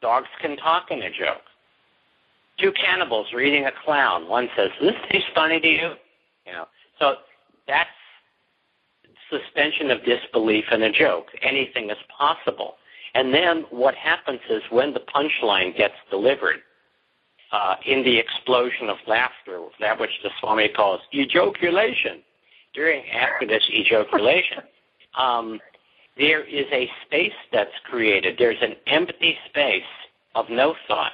[0.02, 1.42] dogs can talk in a joke.
[2.60, 4.28] Two cannibals are eating a clown.
[4.28, 5.92] One says, "This tastes funny to you,"
[6.46, 6.68] you know.
[7.00, 7.18] So
[7.68, 7.90] that's
[9.30, 11.28] suspension of disbelief in a joke.
[11.42, 12.76] Anything is possible.
[13.14, 16.58] And then what happens is when the punchline gets delivered,
[17.52, 22.22] uh, in the explosion of laughter, that which the Swami calls ejoculation,
[22.74, 24.64] during after this ejaculation,
[25.18, 25.60] um,
[26.18, 28.36] there is a space that's created.
[28.38, 29.84] There's an empty space
[30.36, 31.14] of no thought,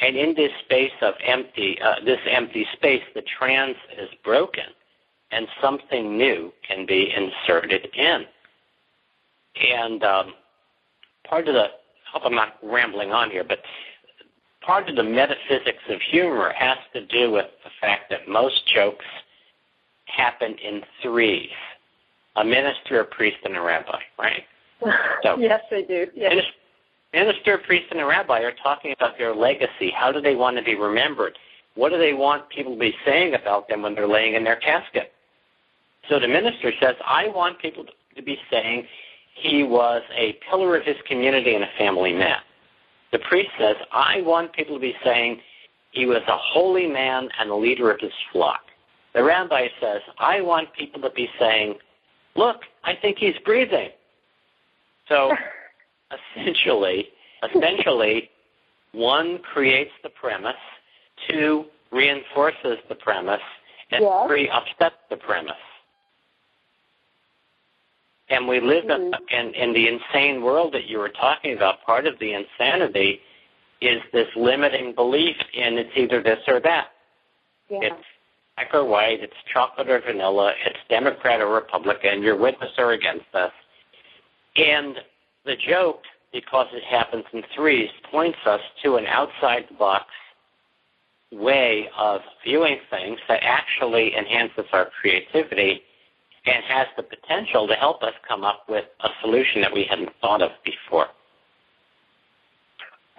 [0.00, 4.64] and in this space of empty, uh, this empty space, the trance is broken,
[5.30, 8.24] and something new can be inserted in.
[9.56, 10.34] And um,
[11.24, 11.70] part of the, I
[12.12, 13.60] hope I'm not rambling on here, but
[14.64, 19.04] part of the metaphysics of humor has to do with the fact that most jokes
[20.06, 21.50] happen in threes
[22.36, 24.44] a minister, a priest, and a rabbi, right?
[25.22, 26.06] So, yes, they do.
[26.14, 26.42] Yes.
[27.12, 29.92] Minister, priest, and a rabbi are talking about their legacy.
[29.94, 31.36] How do they want to be remembered?
[31.74, 34.56] What do they want people to be saying about them when they're laying in their
[34.56, 35.12] casket?
[36.08, 37.84] So the minister says, I want people
[38.16, 38.86] to be saying
[39.34, 42.38] he was a pillar of his community and a family man.
[43.12, 45.40] The priest says, I want people to be saying
[45.92, 48.60] he was a holy man and a leader of his flock.
[49.14, 51.74] The rabbi says, I want people to be saying,
[52.36, 53.90] look, I think he's breathing.
[55.08, 55.32] So
[56.36, 57.08] essentially,
[57.42, 58.30] essentially,
[58.92, 60.54] one creates the premise,
[61.28, 63.40] two reinforces the premise,
[63.90, 64.26] and yes.
[64.28, 65.54] three upsets the premise.
[68.30, 69.12] And we live mm-hmm.
[69.34, 71.82] in, in, in the insane world that you were talking about.
[71.84, 73.20] Part of the insanity
[73.80, 76.88] is this limiting belief in it's either this or that.
[77.68, 77.78] Yeah.
[77.82, 78.04] It's
[78.56, 82.92] black or white, it's chocolate or vanilla, it's Democrat or Republican, you're with us or
[82.92, 83.52] against us.
[84.56, 84.96] And
[85.46, 90.06] the joke, because it happens in threes, points us to an outside the box
[91.32, 95.82] way of viewing things that actually enhances our creativity
[96.46, 100.10] and has the potential to help us come up with a solution that we hadn't
[100.20, 101.06] thought of before.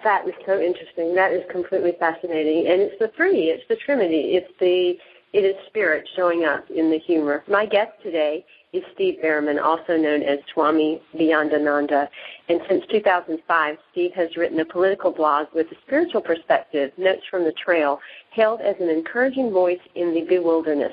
[0.02, 1.14] That is so interesting.
[1.14, 2.66] That is completely fascinating.
[2.66, 4.98] And it's the three, it's the Trinity, it's the
[5.32, 7.42] it is spirit showing up in the humor.
[7.48, 12.08] My guest today is Steve Bhaerman, also known as Swami Beyondananda.
[12.50, 17.44] And since 2005, Steve has written a political blog with a spiritual perspective, Notes from
[17.44, 17.98] the Trail,
[18.30, 20.92] hailed as an encouraging voice in the bewilderness.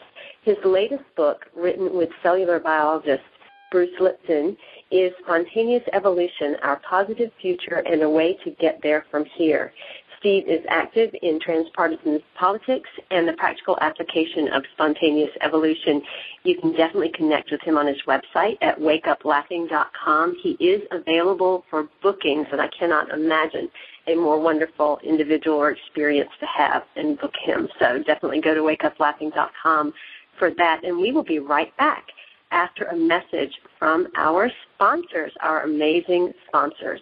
[0.49, 3.21] His latest book, written with cellular biologist
[3.69, 4.57] Bruce Lipton,
[4.89, 9.71] is Spontaneous Evolution, Our Positive Future and a Way to Get There from Here.
[10.17, 16.01] Steve is active in transpartisan politics and the practical application of spontaneous evolution.
[16.43, 20.35] You can definitely connect with him on his website at wakeuplaughing.com.
[20.41, 23.69] He is available for bookings, and I cannot imagine
[24.07, 27.69] a more wonderful individual or experience to have and book him.
[27.77, 29.93] So definitely go to wakeuplaughing.com
[30.39, 32.05] for that, and we will be right back
[32.51, 37.01] after a message from our sponsors, our amazing sponsors.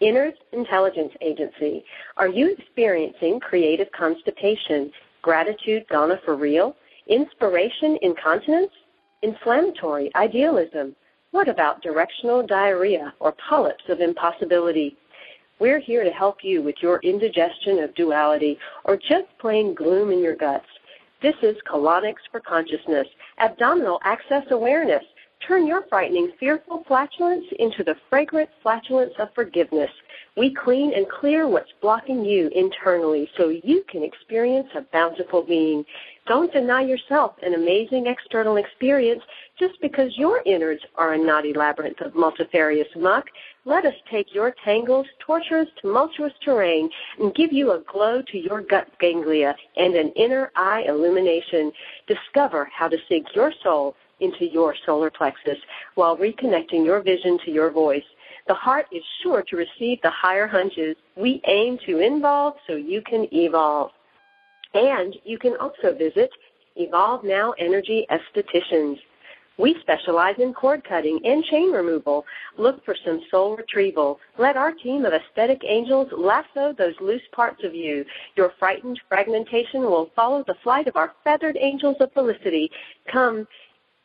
[0.00, 1.84] Inner Intelligence Agency.
[2.16, 4.90] Are you experiencing creative constipation,
[5.22, 6.76] gratitude gone for real,
[7.08, 8.70] inspiration incontinence,
[9.22, 10.94] inflammatory idealism?
[11.30, 14.96] What about directional diarrhea or polyps of impossibility?
[15.58, 20.20] We're here to help you with your indigestion of duality or just plain gloom in
[20.20, 20.66] your guts.
[21.24, 23.06] This is colonics for consciousness,
[23.38, 25.02] abdominal access awareness,
[25.46, 29.90] Turn your frightening, fearful flatulence into the fragrant flatulence of forgiveness.
[30.38, 35.84] We clean and clear what's blocking you internally so you can experience a bountiful being.
[36.26, 39.22] Don't deny yourself an amazing external experience
[39.58, 43.26] just because your innards are a knotty labyrinth of multifarious muck.
[43.66, 48.60] Let us take your tangled, torturous, tumultuous terrain and give you a glow to your
[48.60, 51.72] gut ganglia and an inner eye illumination.
[52.06, 55.56] Discover how to sink your soul into your solar plexus
[55.94, 58.04] while reconnecting your vision to your voice.
[58.48, 60.96] The heart is sure to receive the higher hunches.
[61.16, 63.92] We aim to involve so you can evolve.
[64.74, 66.30] And you can also visit
[66.76, 68.98] Evolve Now Energy Estheticians.
[69.56, 72.24] We specialize in cord cutting and chain removal.
[72.58, 74.18] Look for some soul retrieval.
[74.36, 78.04] Let our team of aesthetic angels lasso those loose parts of you.
[78.36, 82.70] Your frightened fragmentation will follow the flight of our feathered angels of felicity.
[83.10, 83.46] Come,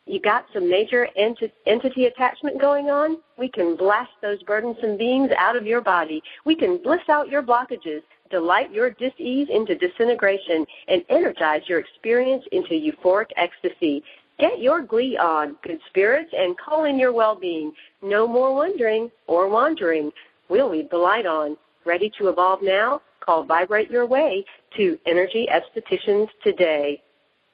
[0.06, 3.18] you got some major enti- entity attachment going on?
[3.38, 6.22] We can blast those burdensome beings out of your body.
[6.46, 12.44] We can bliss out your blockages delight your dis-ease into disintegration, and energize your experience
[12.52, 14.04] into euphoric ecstasy.
[14.40, 17.74] Get your glee on, good spirits, and call in your well-being.
[18.02, 20.12] No more wondering or wandering.
[20.48, 21.58] We'll leave the light on.
[21.86, 23.02] Ready to evolve now?
[23.20, 24.46] Call Vibrate Your Way
[24.78, 27.02] to Energy Estheticians today.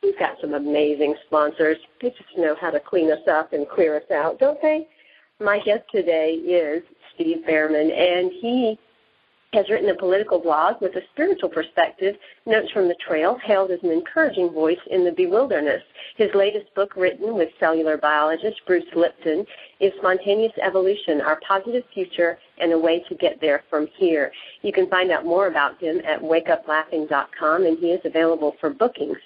[0.04, 1.78] We've got some amazing sponsors.
[2.02, 4.88] They just know how to clean us up and clear us out, don't they?
[5.40, 6.84] My guest today is
[7.16, 8.78] Steve Bhaerman, and he
[9.56, 13.80] has written a political blog with a spiritual perspective, Notes from the Trail, hailed as
[13.84, 15.82] an encouraging voice in the bewilderness.
[16.18, 19.45] His latest book, written with cellular biologist Bruce Lipton,
[19.80, 24.30] is Spontaneous Evolution, Our Positive Future and a Way to Get There from Here.
[24.62, 29.18] You can find out more about him at wakeuplaughing.com, and he is available for bookings.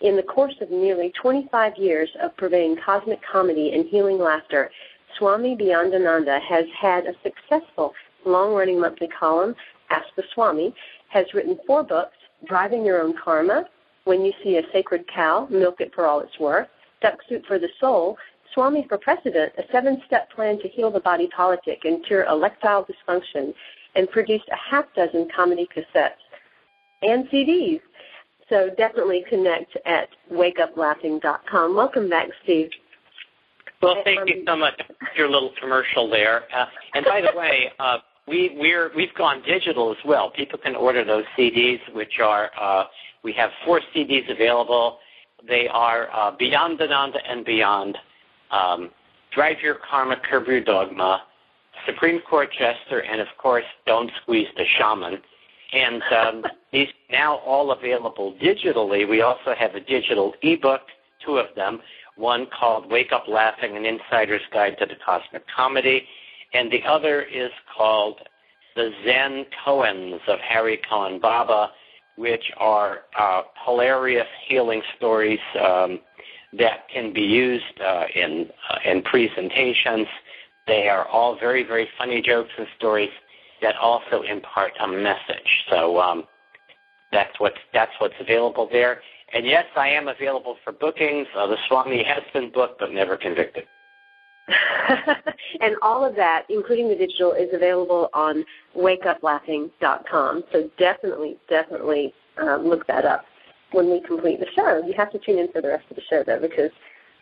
[0.00, 4.68] In the course of nearly 25 years of purveying cosmic comedy and healing laughter,
[5.16, 9.54] Swami Beyondananda has had a successful long-running monthly column
[9.90, 10.74] Ask the Swami,
[11.08, 12.16] has written four books
[12.46, 13.66] Driving Your Own Karma,
[14.04, 16.68] When You See a Sacred Cow, Milk It for All It's Worth,
[17.00, 18.16] Duck Soup for the Soul,
[18.52, 22.86] Swami for President, a seven step plan to heal the body politic and cure electile
[22.86, 23.52] dysfunction,
[23.94, 26.12] and produced a half dozen comedy cassettes
[27.02, 27.80] and CDs.
[28.48, 31.74] So definitely connect at wakeuplaughing.com.
[31.74, 32.70] Welcome back, Steve.
[33.82, 36.44] Well, thank you so much for your little commercial there.
[36.54, 40.30] Uh, and by the way, uh, we we're we've gone digital as well.
[40.30, 42.84] People can order those CDs, which are uh,
[43.22, 44.98] we have four CDs available.
[45.46, 47.98] They are uh, Beyondananda and Beyond,
[48.50, 48.90] um,
[49.32, 51.22] Drive Your Karma, Curb Your Dogma,
[51.86, 55.18] Supreme Court Jester, and of course Don't Squeeze the Shaman.
[55.72, 59.08] And um, these now all available digitally.
[59.08, 60.82] We also have a digital ebook,
[61.24, 61.80] two of them.
[62.16, 66.06] One called Wake Up Laughing: An Insider's Guide to the Cosmic Comedy
[66.56, 68.20] and the other is called
[68.76, 71.70] The Zen Koans of Harry Kohen Baba,
[72.16, 76.00] which are uh, hilarious healing stories um,
[76.58, 80.06] that can be used uh, in uh, in presentations.
[80.66, 83.10] They are all very very funny jokes and stories
[83.60, 85.64] that also impart a message.
[85.70, 86.24] So um,
[87.12, 89.02] that's what's that's what's available there.
[89.34, 91.26] And yes, I am available for bookings.
[91.36, 93.64] Uh, the Swami has been booked but never convicted.
[95.60, 98.44] and all of that, including the digital, is available on
[98.76, 100.44] wakeuplaughing.com.
[100.52, 103.24] So definitely, definitely um, look that up
[103.72, 104.82] when we complete the show.
[104.86, 106.70] You have to tune in for the rest of the show, though, because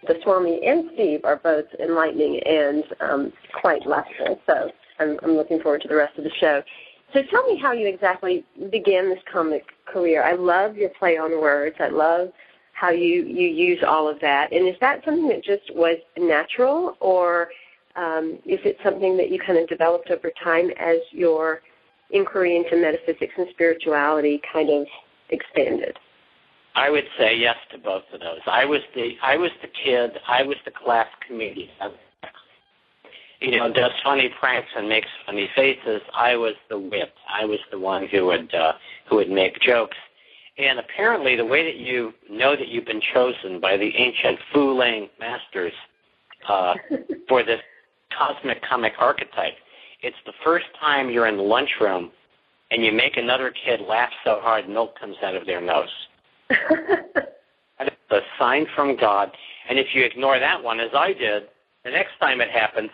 [0.07, 4.41] the Swami and Steve are both enlightening and um, quite laughable.
[4.47, 6.63] So I'm, I'm looking forward to the rest of the show.
[7.13, 10.23] So tell me how you exactly began this comic career.
[10.25, 11.77] I love your play on words.
[11.79, 12.31] I love
[12.75, 14.53] how you you use all of that.
[14.53, 17.49] And is that something that just was natural, or
[17.97, 21.63] um, is it something that you kind of developed over time as your
[22.11, 24.87] inquiry into metaphysics and spirituality kind of
[25.31, 25.97] expanded?
[26.75, 28.41] I would say yes to both of those.
[28.47, 30.19] I was the I was the kid.
[30.27, 31.71] I was the class comedian.
[33.41, 36.01] You know, does funny pranks and makes funny faces.
[36.15, 37.13] I was the wit.
[37.29, 38.73] I was the one who would uh,
[39.09, 39.97] who would make jokes
[40.57, 45.09] and apparently, the way that you know that you've been chosen by the ancient fooling
[45.19, 45.73] masters
[46.49, 46.75] uh,
[47.29, 47.61] for this
[48.17, 49.55] cosmic comic archetype,
[50.03, 52.13] it's the first time you're in the lunchroom
[52.71, 55.89] and you make another kid laugh so hard milk comes out of their nose.
[56.49, 59.33] That's a sign from God.
[59.69, 61.45] And if you ignore that one, as I did,
[61.85, 62.91] the next time it happens,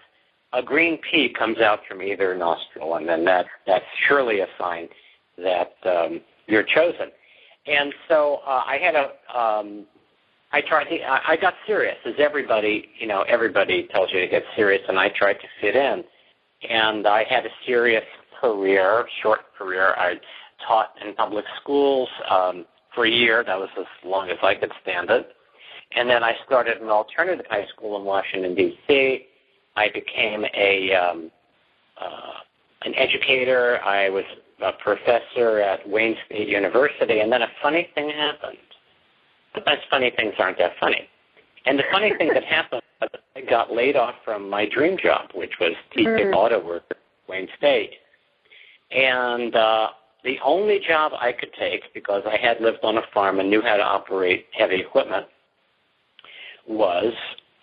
[0.52, 4.88] a green pea comes out from either nostril, and then that that's surely a sign
[5.38, 7.10] that um, you're chosen.
[7.66, 9.86] And so uh, I had a, um,
[10.52, 14.42] I tried to, I got serious, as everybody, you know, everybody tells you to get
[14.56, 16.02] serious, and I tried to fit in.
[16.68, 18.04] And I had a serious
[18.40, 19.94] career, short career.
[19.96, 20.14] I
[20.66, 23.44] taught in public schools um, for a year.
[23.44, 25.32] That was as long as I could stand it.
[25.92, 29.26] And then I started an alternative high school in Washington D.C.
[29.76, 31.30] I became a um,
[32.00, 32.32] uh,
[32.82, 33.80] an educator.
[33.84, 34.24] I was
[34.62, 38.58] a professor at Wayne State University, and then a funny thing happened.
[39.54, 41.08] The best funny things aren't that funny.
[41.66, 45.30] And the funny thing that happened was I got laid off from my dream job,
[45.34, 46.34] which was teaching mm-hmm.
[46.34, 46.96] auto work at
[47.28, 47.92] Wayne State.
[48.90, 49.88] And uh,
[50.24, 53.62] the only job I could take, because I had lived on a farm and knew
[53.62, 55.26] how to operate heavy equipment,
[56.66, 57.12] was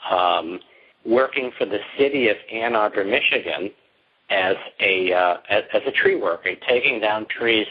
[0.09, 0.59] um,
[1.05, 3.71] working for the city of Ann Arbor, Michigan,
[4.29, 7.67] as a uh, as, as a tree worker, taking down trees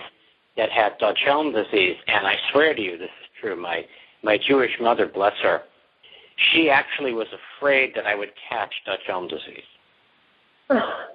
[0.57, 1.97] that had Dutch elm disease.
[2.07, 3.57] And I swear to you, this is true.
[3.57, 3.85] My
[4.23, 5.63] my Jewish mother, bless her,
[6.53, 7.29] she actually was
[7.59, 9.65] afraid that I would catch Dutch elm disease.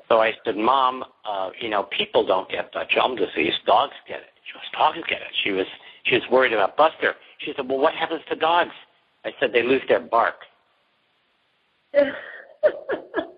[0.07, 3.53] so I said, Mom, uh, you know, people don't get Dutch elm disease.
[3.65, 4.29] Dogs get it.
[4.45, 5.33] She goes, dogs get it.
[5.43, 5.67] She was
[6.03, 7.15] she was worried about Buster.
[7.39, 8.71] She said, Well, what happens to dogs?
[9.25, 10.35] I said, They lose their bark.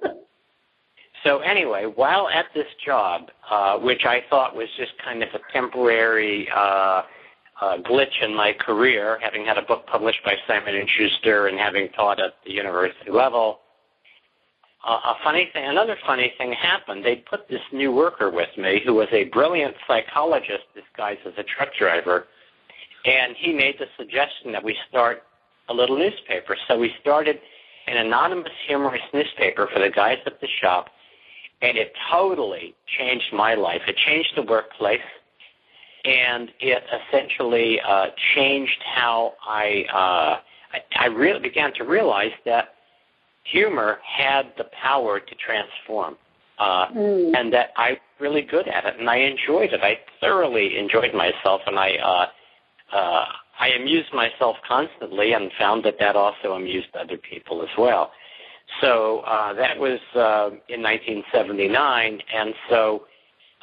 [1.24, 5.40] so anyway, while at this job, uh, which I thought was just kind of a
[5.52, 7.04] temporary uh,
[7.62, 11.58] uh, glitch in my career, having had a book published by Simon and Schuster and
[11.58, 13.60] having taught at the university level,
[14.86, 17.06] uh, a funny thing, another funny thing happened.
[17.06, 21.44] They put this new worker with me who was a brilliant psychologist disguised as a
[21.44, 22.26] truck driver,
[23.06, 25.24] and he made the suggestion that we start
[25.70, 26.58] a little newspaper.
[26.68, 27.40] So we started
[27.88, 30.90] an anonymous humorous newspaper for the guys at the shop,
[31.64, 33.82] and it totally changed my life.
[33.88, 35.00] It changed the workplace,
[36.04, 40.40] and it essentially uh, changed how I, uh,
[40.74, 42.76] I I really began to realize that
[43.44, 46.18] humor had the power to transform,
[46.60, 47.32] uh, mm.
[47.36, 49.82] and that I really good at it, and I enjoyed it.
[49.82, 53.26] I thoroughly enjoyed myself, and I uh, uh,
[53.60, 58.12] I amused myself constantly, and found that that also amused other people as well.
[58.82, 63.04] So uh, that was uh, in 1979, and so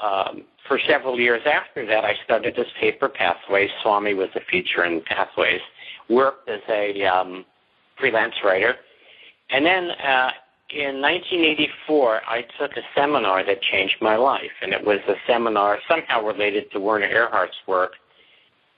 [0.02, 3.70] um, for several years after that, I started this paper, Pathways.
[3.82, 5.60] Swami was a feature in Pathways.
[6.08, 7.44] Worked as a um,
[7.98, 8.76] freelance writer
[9.50, 10.30] and then uh,
[10.70, 15.78] in 1984, I took a seminar that changed my life, and it was a seminar
[15.88, 17.92] somehow related to Werner Erhard's work.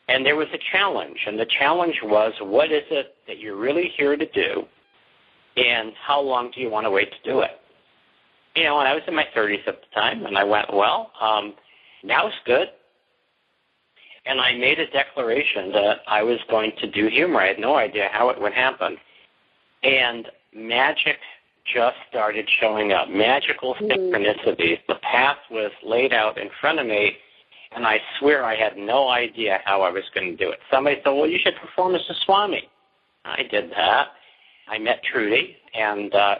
[0.08, 3.92] And there was a challenge, and the challenge was, what is it that you're really
[3.96, 4.64] here to do,
[5.56, 7.50] and how long do you want to wait to do it?
[8.56, 11.10] You know, and I was in my 30s at the time, and I went, well,
[11.20, 11.54] um,
[12.02, 12.68] now's good.
[14.26, 17.40] And I made a declaration that I was going to do humor.
[17.40, 18.96] I had no idea how it would happen.
[19.82, 21.16] And magic
[21.72, 23.08] just started showing up.
[23.08, 23.86] Magical mm-hmm.
[23.86, 24.78] synchronicities.
[24.88, 27.16] The path was laid out in front of me,
[27.74, 30.58] and I swear I had no idea how I was going to do it.
[30.70, 32.68] Somebody said, "Well, you should perform as a Swami."
[33.24, 34.08] I did that.
[34.68, 36.36] I met Trudy, and uh,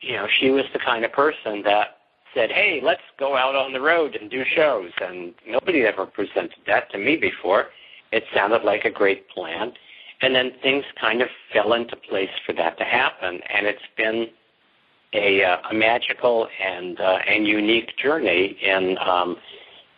[0.00, 1.98] you know, she was the kind of person that
[2.34, 6.58] said, "Hey, let's go out on the road and do shows." And nobody ever presented
[6.66, 7.66] that to me before.
[8.10, 9.72] It sounded like a great plan
[10.20, 14.26] and then things kind of fell into place for that to happen, and it's been
[15.12, 19.36] a, uh, a magical and uh, and unique journey in um,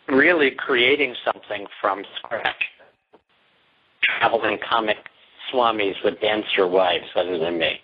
[0.09, 2.65] really creating something from scratch.
[4.03, 4.99] Traveling comic
[5.53, 7.81] swamis would dance your wives other than me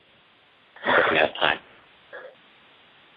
[0.84, 1.58] during that time.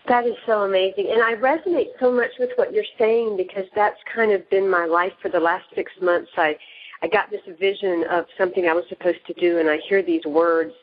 [0.07, 1.09] That is so amazing.
[1.11, 4.85] And I resonate so much with what you're saying because that's kind of been my
[4.85, 6.31] life for the last six months.
[6.35, 6.57] I
[7.01, 10.25] I got this vision of something I was supposed to do, and I hear these
[10.25, 10.73] words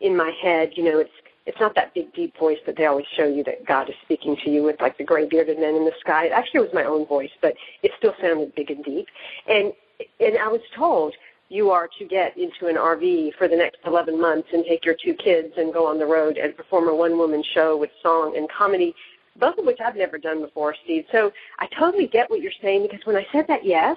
[0.00, 0.70] in my head.
[0.76, 1.10] You know, it's
[1.44, 4.36] it's not that big deep voice that they always show you that God is speaking
[4.44, 6.26] to you with, like the gray bearded men in the sky.
[6.26, 9.06] It actually was my own voice, but it still sounded big and deep.
[9.48, 9.72] And
[10.20, 11.14] and I was told
[11.48, 14.94] you are to get into an RV for the next 11 months and take your
[14.94, 18.36] two kids and go on the road and perform a one woman show with song
[18.36, 18.94] and comedy,
[19.36, 21.06] both of which I've never done before, Steve.
[21.10, 23.96] So I totally get what you're saying because when I said that yes,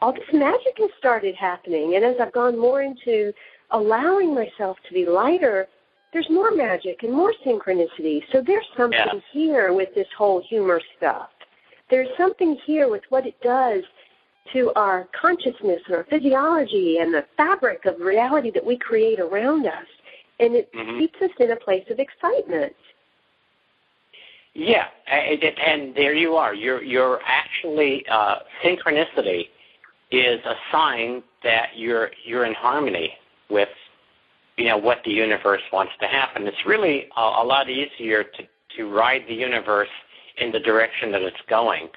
[0.00, 1.94] all this magic has started happening.
[1.94, 3.32] And as I've gone more into
[3.70, 5.68] allowing myself to be lighter,
[6.12, 8.22] there's more magic and more synchronicity.
[8.32, 9.20] So there's something yeah.
[9.32, 11.30] here with this whole humor stuff.
[11.88, 13.82] There's something here with what it does
[14.52, 19.66] to our consciousness and our physiology and the fabric of reality that we create around
[19.66, 19.86] us.
[20.40, 20.98] And it mm-hmm.
[20.98, 22.74] keeps us in a place of excitement.
[24.54, 26.54] Yeah, and there you are.
[26.54, 29.48] You're you're actually uh, synchronicity
[30.10, 33.14] is a sign that you're you're in harmony
[33.48, 33.70] with
[34.58, 36.46] you know what the universe wants to happen.
[36.46, 38.42] It's really a, a lot easier to
[38.76, 39.88] to ride the universe
[40.38, 41.88] in the direction that it's going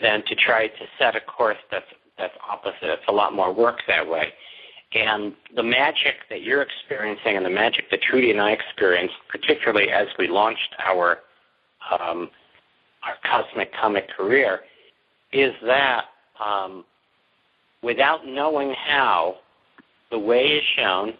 [0.00, 1.86] than to try to set a course that's
[2.18, 2.82] that's opposite.
[2.82, 4.32] It's a lot more work that way.
[4.92, 9.90] And the magic that you're experiencing and the magic that Trudy and I experienced, particularly
[9.90, 11.18] as we launched our
[11.98, 12.28] um,
[13.02, 14.60] our cosmic comic career,
[15.32, 16.04] is that
[16.44, 16.84] um,
[17.82, 19.36] without knowing how,
[20.10, 21.14] the way is shown,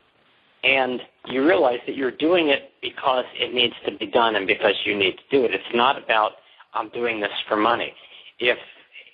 [0.64, 4.74] and you realize that you're doing it because it needs to be done and because
[4.84, 5.54] you need to do it.
[5.54, 6.32] It's not about
[6.74, 7.94] I'm doing this for money.
[8.40, 8.58] If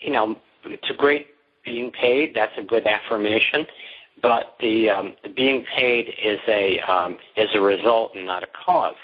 [0.01, 1.29] you know, it's a great
[1.65, 2.35] being paid.
[2.35, 3.67] That's a good affirmation,
[4.23, 8.49] but the, um, the being paid is a um, is a result and not a
[8.65, 8.95] cause.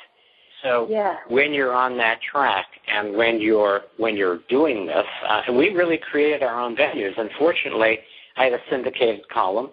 [0.62, 1.16] So yeah.
[1.29, 5.70] when you're on that track and when you're when you're doing this, uh, and we
[5.70, 7.18] really created our own venues.
[7.18, 7.99] Unfortunately,
[8.37, 9.70] I had a syndicated column,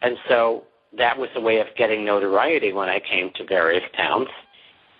[0.00, 0.64] and so
[0.96, 4.28] that was a way of getting notoriety when I came to various towns.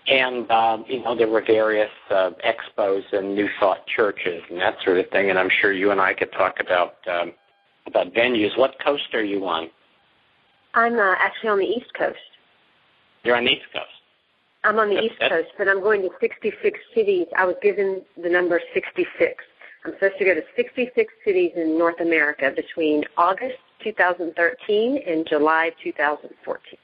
[0.07, 4.77] And um, you know there were various uh, expos and New Thought churches and that
[4.83, 5.29] sort of thing.
[5.29, 7.33] And I'm sure you and I could talk about um,
[7.87, 8.57] about venues.
[8.57, 9.69] What coast are you on?
[10.73, 12.17] I'm uh, actually on the East Coast.
[13.23, 13.85] You're on the East Coast.
[14.65, 17.27] I'm on the East Coast, but I'm going to 66 cities.
[17.37, 19.43] I was given the number 66.
[19.85, 25.71] I'm supposed to go to 66 cities in North America between August 2013 and July
[25.83, 26.79] 2014.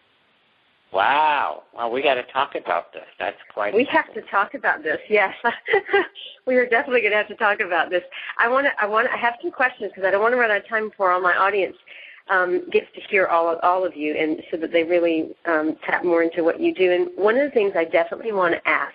[0.92, 1.64] Wow.
[1.76, 3.06] Well, we got to talk about this.
[3.20, 3.76] That's quite.
[3.76, 4.98] We have to talk about this.
[5.08, 5.36] Yes,
[6.48, 8.02] we are definitely going to have to talk about this.
[8.40, 8.72] I want to.
[8.82, 9.08] I want.
[9.08, 11.22] I have some questions because I don't want to run out of time before all
[11.22, 11.76] my audience
[12.30, 15.78] um, gets to hear all of, all of you, and so that they really um,
[15.86, 16.92] tap more into what you do.
[16.92, 18.94] And one of the things I definitely want to ask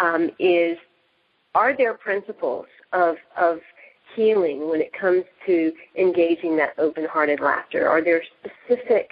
[0.00, 0.78] um, is,
[1.54, 3.58] are there principles of of
[4.16, 7.86] healing when it comes to engaging that open-hearted laughter?
[7.86, 9.10] Are there specific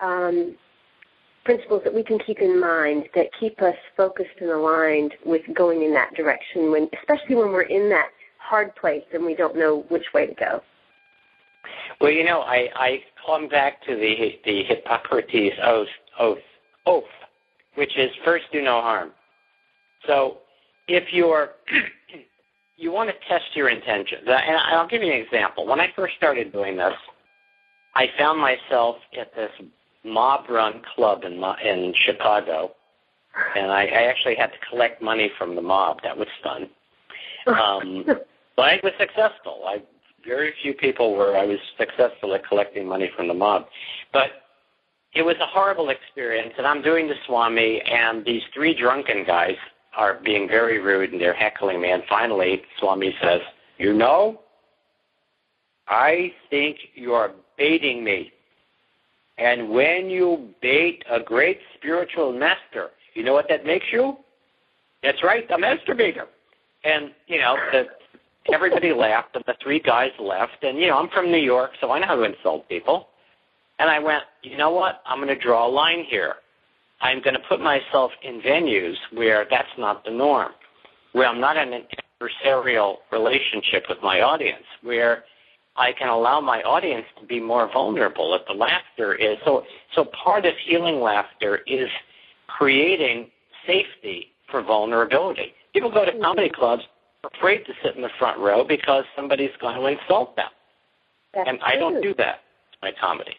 [0.00, 0.56] um,
[1.46, 5.82] principles that we can keep in mind that keep us focused and aligned with going
[5.82, 9.84] in that direction when especially when we're in that hard place and we don't know
[9.88, 10.60] which way to go.
[12.00, 15.86] Well you know i i come back to the the hippocrates oath
[16.18, 16.38] oath
[16.84, 17.04] oath
[17.76, 19.12] which is first do no harm.
[20.04, 20.38] So
[20.88, 21.50] if you're
[22.76, 25.64] you want to test your intentions and i'll give you an example.
[25.64, 26.94] When i first started doing this
[27.94, 29.52] i found myself at this
[30.06, 32.72] mob-run club in in Chicago,
[33.56, 36.02] and I, I actually had to collect money from the mob.
[36.02, 36.68] That was fun.
[37.46, 38.04] Um,
[38.56, 39.64] but I was successful.
[39.66, 39.82] I
[40.26, 41.36] very few people were.
[41.36, 43.66] I was successful at collecting money from the mob,
[44.12, 44.42] but
[45.14, 46.52] it was a horrible experience.
[46.58, 49.56] And I'm doing the Swami, and these three drunken guys
[49.96, 51.90] are being very rude, and they're heckling me.
[51.90, 53.40] And finally, Swami says,
[53.78, 54.40] "You know,
[55.88, 58.32] I think you are baiting me."
[59.38, 64.16] And when you bait a great spiritual master, you know what that makes you?
[65.02, 66.26] That's right, a masturbator.
[66.84, 67.86] And, you know, the,
[68.52, 70.62] everybody laughed, and the three guys left.
[70.62, 73.08] And, you know, I'm from New York, so I know how to insult people.
[73.78, 75.02] And I went, you know what?
[75.06, 76.36] I'm going to draw a line here.
[77.02, 80.52] I'm going to put myself in venues where that's not the norm,
[81.12, 81.82] where I'm not in an
[82.22, 85.24] adversarial relationship with my audience, where–
[85.76, 88.34] I can allow my audience to be more vulnerable.
[88.34, 89.64] If the laughter is so,
[89.94, 91.88] so part of healing laughter is
[92.46, 93.30] creating
[93.66, 95.52] safety for vulnerability.
[95.74, 96.22] People go to mm-hmm.
[96.22, 96.82] comedy clubs
[97.34, 100.48] afraid to sit in the front row because somebody's going to insult them,
[101.34, 102.40] That's and I don't do that
[102.72, 103.36] in my comedy.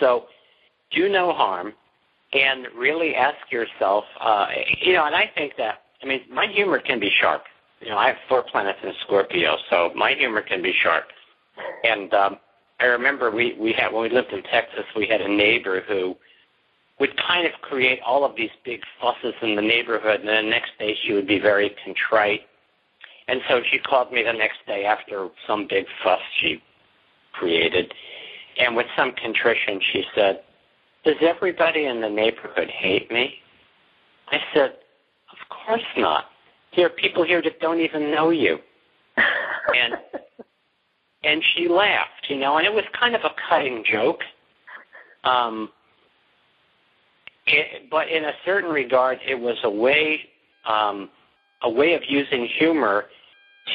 [0.00, 0.26] So,
[0.92, 1.72] do no harm,
[2.32, 4.46] and really ask yourself, uh,
[4.80, 5.04] you know.
[5.04, 7.42] And I think that I mean, my humor can be sharp
[7.80, 11.04] you know, I have four planets in Scorpio, so my humor can be sharp.
[11.84, 12.36] And um,
[12.80, 16.16] I remember we we had when we lived in Texas, we had a neighbor who
[16.98, 20.50] would kind of create all of these big fusses in the neighborhood, and then the
[20.50, 22.42] next day she would be very contrite.
[23.28, 26.62] And so she called me the next day after some big fuss she
[27.32, 27.92] created,
[28.58, 30.42] and with some contrition she said,
[31.04, 33.40] "Does everybody in the neighborhood hate me?"
[34.28, 34.76] I said,
[35.30, 36.30] "Of course not."
[36.76, 38.58] There are people here that don't even know you.
[39.16, 39.94] and
[41.24, 44.20] and she laughed, you know, and it was kind of a cutting joke.
[45.24, 45.70] Um,
[47.46, 50.20] it, but in a certain regard, it was a way
[50.68, 51.08] um,
[51.62, 53.06] a way of using humor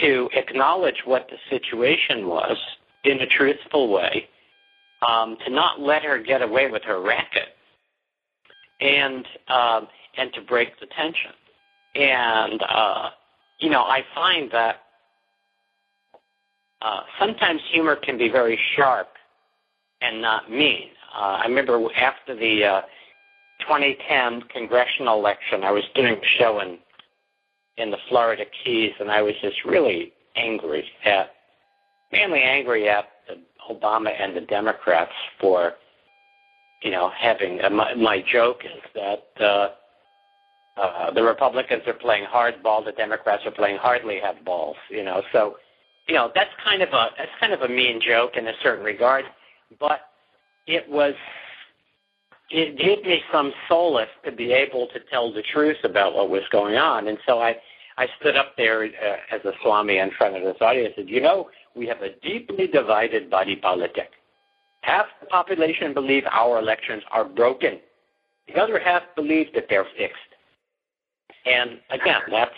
[0.01, 2.57] to acknowledge what the situation was
[3.03, 4.27] in a truthful way,
[5.07, 7.49] um, to not let her get away with her racket,
[8.79, 9.87] and um,
[10.17, 11.31] and to break the tension.
[11.95, 13.09] And, uh,
[13.59, 14.77] you know, I find that
[16.81, 19.09] uh, sometimes humor can be very sharp
[20.01, 20.89] and not mean.
[21.15, 22.81] Uh, I remember after the uh,
[23.61, 26.79] 2010 congressional election, I was doing a show in
[27.77, 31.31] in the Florida Keys, and I was just really angry at,
[32.11, 33.05] mainly angry at
[33.69, 35.73] Obama and the Democrats for,
[36.83, 39.69] you know, having uh, my, my joke is that uh,
[40.77, 44.77] uh, the Republicans are playing hardball, the Democrats are playing hardly have balls.
[44.89, 45.57] You know, so
[46.07, 48.83] you know that's kind of a that's kind of a mean joke in a certain
[48.83, 49.25] regard,
[49.79, 50.01] but
[50.67, 51.15] it was
[52.51, 56.43] it gave me some solace to be able to tell the truth about what was
[56.51, 57.07] going on.
[57.07, 57.55] And so I,
[57.97, 61.13] I stood up there uh, as a Swami in front of this audience and said,
[61.13, 64.11] you know, we have a deeply divided body politic.
[64.81, 67.79] Half the population believe our elections are broken.
[68.47, 70.17] The other half believe that they're fixed.
[71.45, 72.51] And again, that's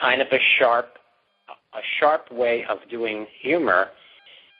[0.00, 0.98] kind of a sharp,
[1.74, 3.88] a sharp way of doing humor.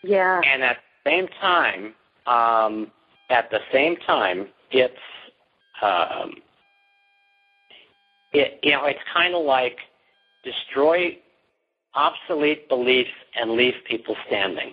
[0.02, 0.40] Yeah.
[0.46, 1.94] And at the same time,
[2.26, 2.90] um,
[3.30, 4.94] at the same time, it's
[5.82, 6.34] um,
[8.32, 9.78] it you know it's kind of like
[10.44, 11.16] destroy
[11.94, 14.72] obsolete beliefs and leave people standing.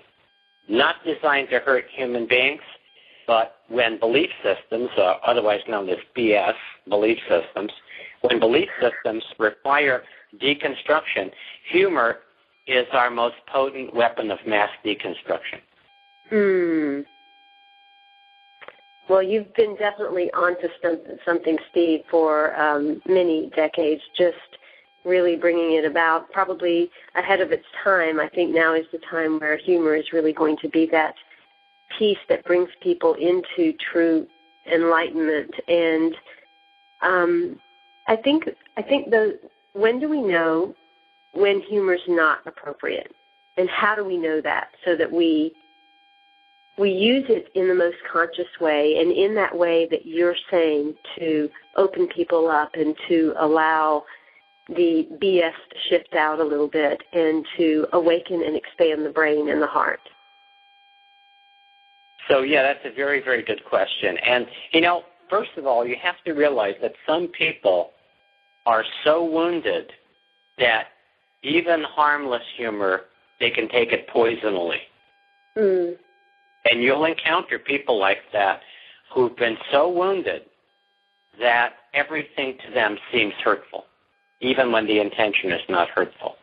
[0.70, 2.62] Not designed to hurt human beings,
[3.26, 6.56] but when belief systems, uh, otherwise known as BS
[6.90, 7.72] belief systems,
[8.22, 10.04] when belief systems require
[10.42, 11.32] deconstruction,
[11.70, 12.18] humor
[12.68, 15.62] is our most potent weapon of mass deconstruction.
[16.30, 17.02] Hmm.
[19.10, 20.68] Well, you've been definitely onto
[21.26, 24.02] something, Steve, for um, many decades.
[24.18, 24.36] Just
[25.06, 28.20] really bringing it about, probably ahead of its time.
[28.20, 31.16] I think now is the time where humor is really going to be that
[31.98, 34.28] piece that brings people into true
[34.72, 35.54] enlightenment.
[35.70, 36.14] And
[37.02, 37.60] um,
[38.08, 39.40] I think I think the
[39.74, 40.74] when do we know
[41.34, 43.14] when humor is not appropriate,
[43.58, 45.54] and how do we know that so that we
[46.78, 50.94] we use it in the most conscious way and in that way that you're saying
[51.18, 54.04] to open people up and to allow
[54.70, 59.50] the BS to shift out a little bit and to awaken and expand the brain
[59.50, 60.02] and the heart?
[62.30, 64.18] So, yeah, that's a very, very good question.
[64.18, 67.92] And, you know, first of all, you have to realize that some people
[68.68, 69.94] are so wounded
[70.60, 70.88] that
[71.42, 73.04] even harmless humor,
[73.40, 74.82] they can take it poisonally.
[75.58, 75.96] Mm.
[76.70, 78.60] And you'll encounter people like that
[79.14, 80.42] who've been so wounded
[81.40, 83.86] that everything to them seems hurtful,
[84.42, 86.36] even when the intention is not hurtful.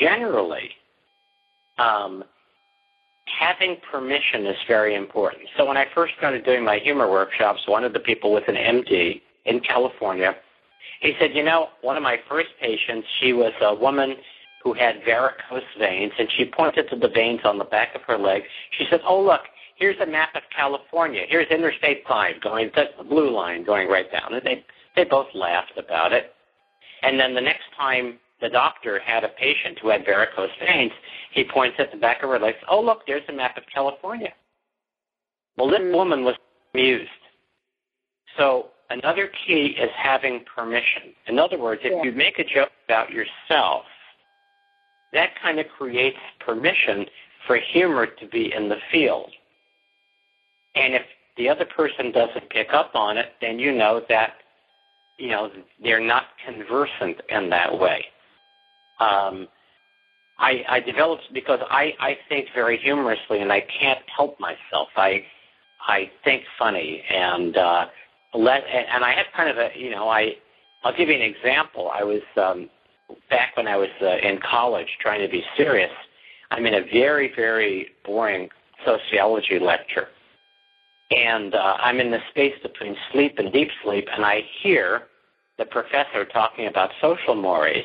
[0.00, 0.70] Generally,
[1.78, 2.24] um,
[3.38, 5.44] having permission is very important.
[5.56, 8.56] So when I first started doing my humor workshops, one of the people with an
[8.56, 10.34] MD in California,
[11.00, 14.16] he said, you know, one of my first patients, she was a woman
[14.62, 18.18] who had varicose veins, and she pointed to the veins on the back of her
[18.18, 18.42] leg.
[18.76, 19.42] She said, "Oh, look,
[19.76, 21.24] here's a map of California.
[21.28, 24.64] Here's Interstate 5 going, that's the blue line going right down." And they
[24.96, 26.34] they both laughed about it.
[27.02, 30.92] And then the next time the doctor had a patient who had varicose veins,
[31.32, 32.54] he points at the back of her leg.
[32.68, 34.32] Oh, look, there's a map of California.
[35.56, 35.92] Well, this mm.
[35.92, 36.34] woman was
[36.74, 37.10] amused.
[38.36, 41.14] So another key is having permission.
[41.26, 42.02] In other words, if yeah.
[42.02, 43.84] you make a joke about yourself
[45.12, 47.06] that kind of creates permission
[47.46, 49.30] for humor to be in the field.
[50.74, 51.02] And if
[51.36, 54.34] the other person doesn't pick up on it, then you know that
[55.18, 55.50] you know
[55.82, 58.04] they're not conversant in that way.
[59.00, 59.48] Um,
[60.40, 64.88] I, I developed because I, I think very humorously, and I can't help myself.
[64.96, 65.24] I
[65.86, 67.86] I think funny, and uh,
[68.34, 70.36] let and I have kind of a you know I
[70.84, 71.90] I'll give you an example.
[71.92, 72.68] I was um,
[73.30, 75.90] back when I was uh, in college trying to be serious,
[76.50, 78.48] I'm in a very, very boring
[78.84, 80.08] sociology lecture.
[81.10, 85.04] And uh, I'm in the space between sleep and deep sleep, and I hear
[85.56, 87.84] the professor talking about social mores.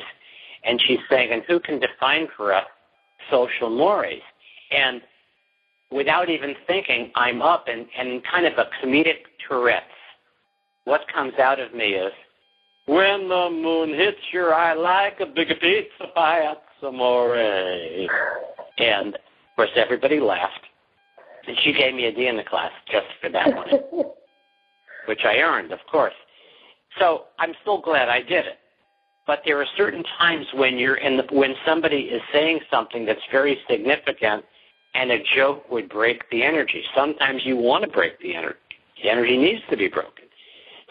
[0.64, 2.66] And she's saying, and who can define for us
[3.30, 4.20] social mores?
[4.70, 5.00] And
[5.90, 9.84] without even thinking, I'm up and, and kind of a comedic Tourette's.
[10.84, 12.12] What comes out of me is,
[12.86, 17.36] when the moon hits your eye like a big pizza pie, some more.
[17.36, 19.20] And of
[19.56, 20.66] course, everybody laughed,
[21.46, 23.68] and she gave me a D in the class just for that one,
[25.06, 26.14] which I earned, of course.
[26.98, 28.58] So I'm still glad I did it.
[29.26, 33.22] But there are certain times when you're in the when somebody is saying something that's
[33.32, 34.44] very significant,
[34.94, 36.84] and a joke would break the energy.
[36.94, 38.58] Sometimes you want to break the energy.
[39.02, 40.24] The energy needs to be broken.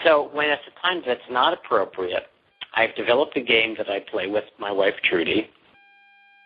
[0.04, 2.28] So when it's a time that's not appropriate,
[2.76, 5.50] I've developed a game that I play with my wife Trudy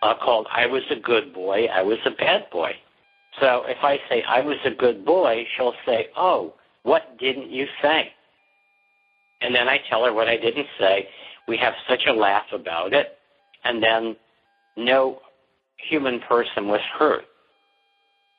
[0.02, 2.74] uh, called I Was a Good Boy, I Was a Bad Boy.
[3.40, 7.68] So if I say I was a good boy, she'll say, Oh, what didn't you
[7.82, 8.12] say?
[9.42, 11.08] And then I tell her what I didn't say.
[11.48, 13.18] We have such a laugh about it.
[13.64, 14.16] And then
[14.76, 15.20] no
[15.78, 17.26] human person was hurt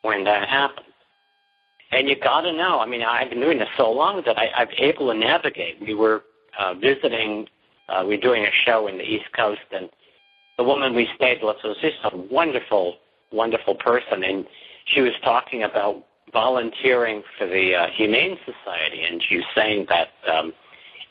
[0.03, 0.87] when that happened.
[1.91, 2.81] And you got to know.
[2.81, 5.81] I mean, I've been doing this so long that I, I'm able to navigate.
[5.81, 6.23] We were
[6.59, 7.47] uh, visiting.
[7.89, 9.89] Uh, we were doing a show in the East Coast, and
[10.59, 12.97] the woman we stayed with was just a wonderful,
[13.33, 14.47] wonderful person, and
[14.87, 20.09] she was talking about volunteering for the uh, Humane Society, and she was saying that
[20.31, 20.53] um,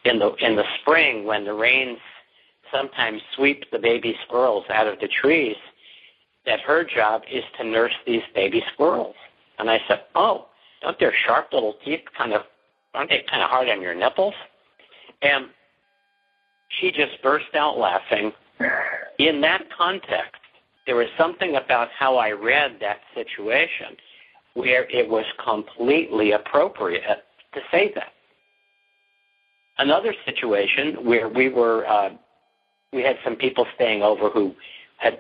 [0.04, 1.98] in the in the spring when the rains
[2.72, 5.56] sometimes sweep the baby squirrels out of the trees,
[6.46, 9.16] that her job is to nurse these baby squirrels.
[9.60, 10.47] And I said, "Oh,
[10.82, 12.44] don't their sharp little teeth kind of
[12.94, 14.34] aren't they kind of hard on your nipples?"
[15.22, 15.48] And
[16.70, 18.34] she just burst out laughing.
[19.20, 20.42] In that context,
[20.86, 23.98] there was something about how I read that situation
[24.54, 27.24] where it was completely appropriate
[27.54, 28.14] to say that.
[29.78, 32.10] Another situation where we were, uh,
[32.92, 34.56] we had some people staying over who
[34.98, 35.20] had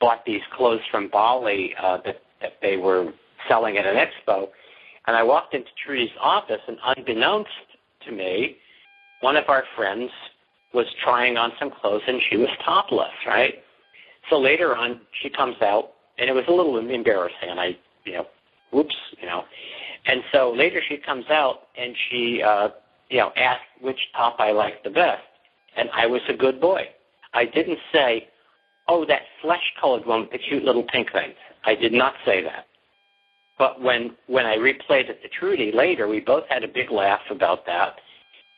[0.00, 3.12] bought these clothes from Bali uh, that, that they were
[3.46, 4.48] selling at an expo,
[5.08, 7.50] and I walked into Trudy's office, and unbeknownst
[8.06, 8.58] to me,
[9.22, 10.10] one of our friends
[10.74, 13.54] was trying on some clothes, and she was topless, right?
[14.28, 18.12] So later on, she comes out, and it was a little embarrassing, and I, you
[18.12, 18.26] know,
[18.70, 19.44] whoops, you know.
[20.04, 22.68] And so later she comes out and she, uh,
[23.08, 25.22] you know, asked which top I liked the best.
[25.76, 26.82] And I was a good boy.
[27.32, 28.28] I didn't say,
[28.88, 31.34] oh, that flesh-colored one with the cute little pink things.
[31.64, 32.66] I did not say that.
[33.58, 37.20] But when, when I replayed it to Trudy later, we both had a big laugh
[37.30, 37.96] about that.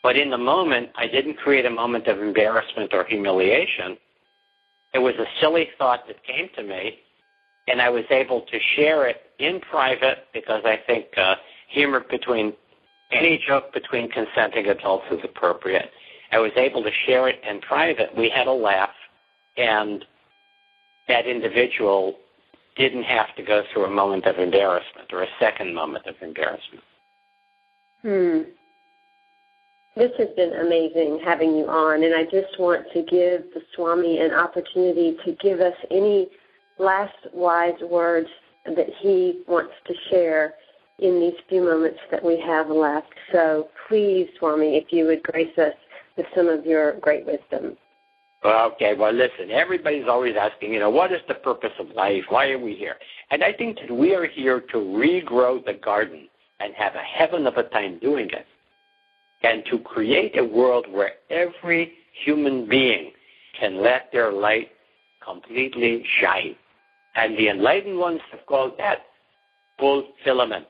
[0.03, 3.97] But in the moment, I didn't create a moment of embarrassment or humiliation.
[4.93, 6.99] It was a silly thought that came to me,
[7.69, 11.37] and I was able to share it in private because I think uh,
[11.69, 12.55] humor between
[13.13, 15.91] any joke between consenting adults is appropriate.
[16.33, 18.17] I was able to share it in private.
[18.17, 18.91] We had a laugh,
[19.57, 20.05] and
[21.09, 22.17] that individual
[22.77, 26.85] didn't have to go through a moment of embarrassment or a second moment of embarrassment.
[28.03, 28.43] Hmm.
[29.97, 34.21] This has been amazing having you on, and I just want to give the Swami
[34.21, 36.29] an opportunity to give us any
[36.79, 38.29] last wise words
[38.65, 40.55] that he wants to share
[41.01, 43.13] in these few moments that we have left.
[43.33, 45.75] So please, Swami, if you would grace us
[46.17, 47.77] with some of your great wisdom.
[48.43, 52.25] Okay, well, listen, everybody's always asking, you know, what is the purpose of life?
[52.31, 52.97] Why are we here?
[53.31, 56.27] And I think that we are here to regrow the garden
[56.59, 58.47] and have a heaven of a time doing it.
[59.43, 61.93] And to create a world where every
[62.25, 63.13] human being
[63.59, 64.71] can let their light
[65.23, 66.57] completely shine.
[67.17, 69.01] And the enlightened ones have called that
[69.79, 70.67] fulfillment.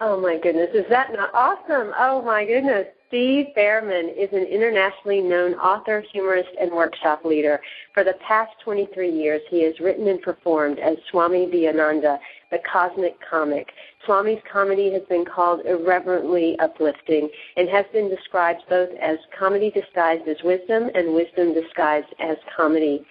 [0.00, 1.92] Oh my goodness, is that not awesome?
[1.96, 2.86] Oh my goodness.
[3.10, 7.60] Steve Bhaerman is an internationally known author, humorist, and workshop leader.
[7.92, 12.20] For the past 23 years, he has written and performed as Swami Beyondananda,
[12.52, 13.72] the cosmic comic.
[14.06, 20.28] Swami's comedy has been called irreverently uplifting and has been described both as comedy disguised
[20.28, 23.04] as wisdom and wisdom disguised as comedy.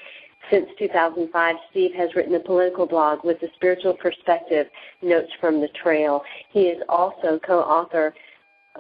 [0.50, 4.68] Since 2005, Steve has written a political blog with a spiritual perspective,
[5.02, 6.24] Notes from the Trail.
[6.52, 8.16] He is also co-author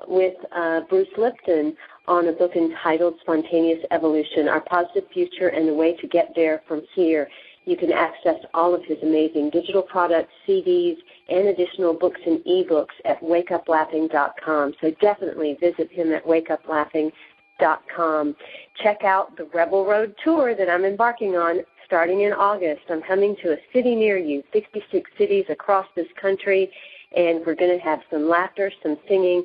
[0.07, 1.75] with uh, Bruce Lipton
[2.07, 6.61] on a book entitled Spontaneous Evolution, Our Positive Future and the Way to Get There
[6.67, 7.29] from Here.
[7.65, 10.97] You can access all of his amazing digital products, CDs,
[11.29, 14.73] and additional books and ebooks at wakeuplaughing.com.
[14.81, 18.35] So definitely visit him at wakeuplaughing.com.
[18.81, 22.81] Check out the Rebel Road tour that I'm embarking on starting in August.
[22.89, 26.71] I'm coming to a city near you, 66 cities across this country,
[27.15, 29.43] and we're going to have some laughter, some singing,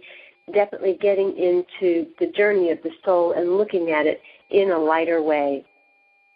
[0.53, 4.21] definitely getting into the journey of the soul and looking at it
[4.51, 5.65] in a lighter way.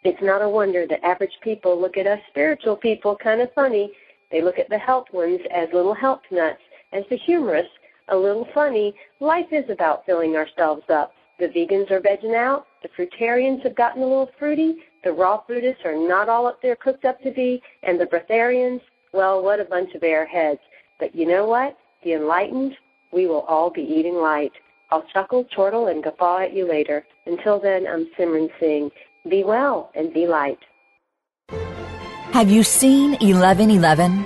[0.05, 3.91] It's not a wonder that average people look at us spiritual people kind of funny.
[4.31, 6.61] They look at the health ones as little health nuts,
[6.93, 7.67] as the humorous
[8.09, 8.95] a little funny.
[9.21, 11.13] Life is about filling ourselves up.
[11.39, 12.67] The vegans are vegging out.
[12.83, 14.77] The fruitarians have gotten a little fruity.
[15.05, 17.63] The raw fruitists are not all up there cooked up to be.
[17.83, 18.81] And the breatharians,
[19.13, 20.59] well, what a bunch of airheads.
[20.99, 21.77] But you know what?
[22.03, 22.77] The enlightened,
[23.13, 24.53] we will all be eating light.
[24.91, 27.05] I'll chuckle, chortle, and guffaw at you later.
[27.27, 28.91] Until then, I'm Simran Singh.
[29.29, 30.59] Be well and be light.
[32.33, 34.25] Have you seen 1111?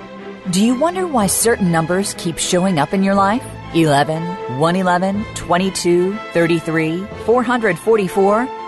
[0.51, 3.43] Do you wonder why certain numbers keep showing up in your life?
[3.73, 4.21] 11,
[4.59, 8.62] 111, 22, 33, 444.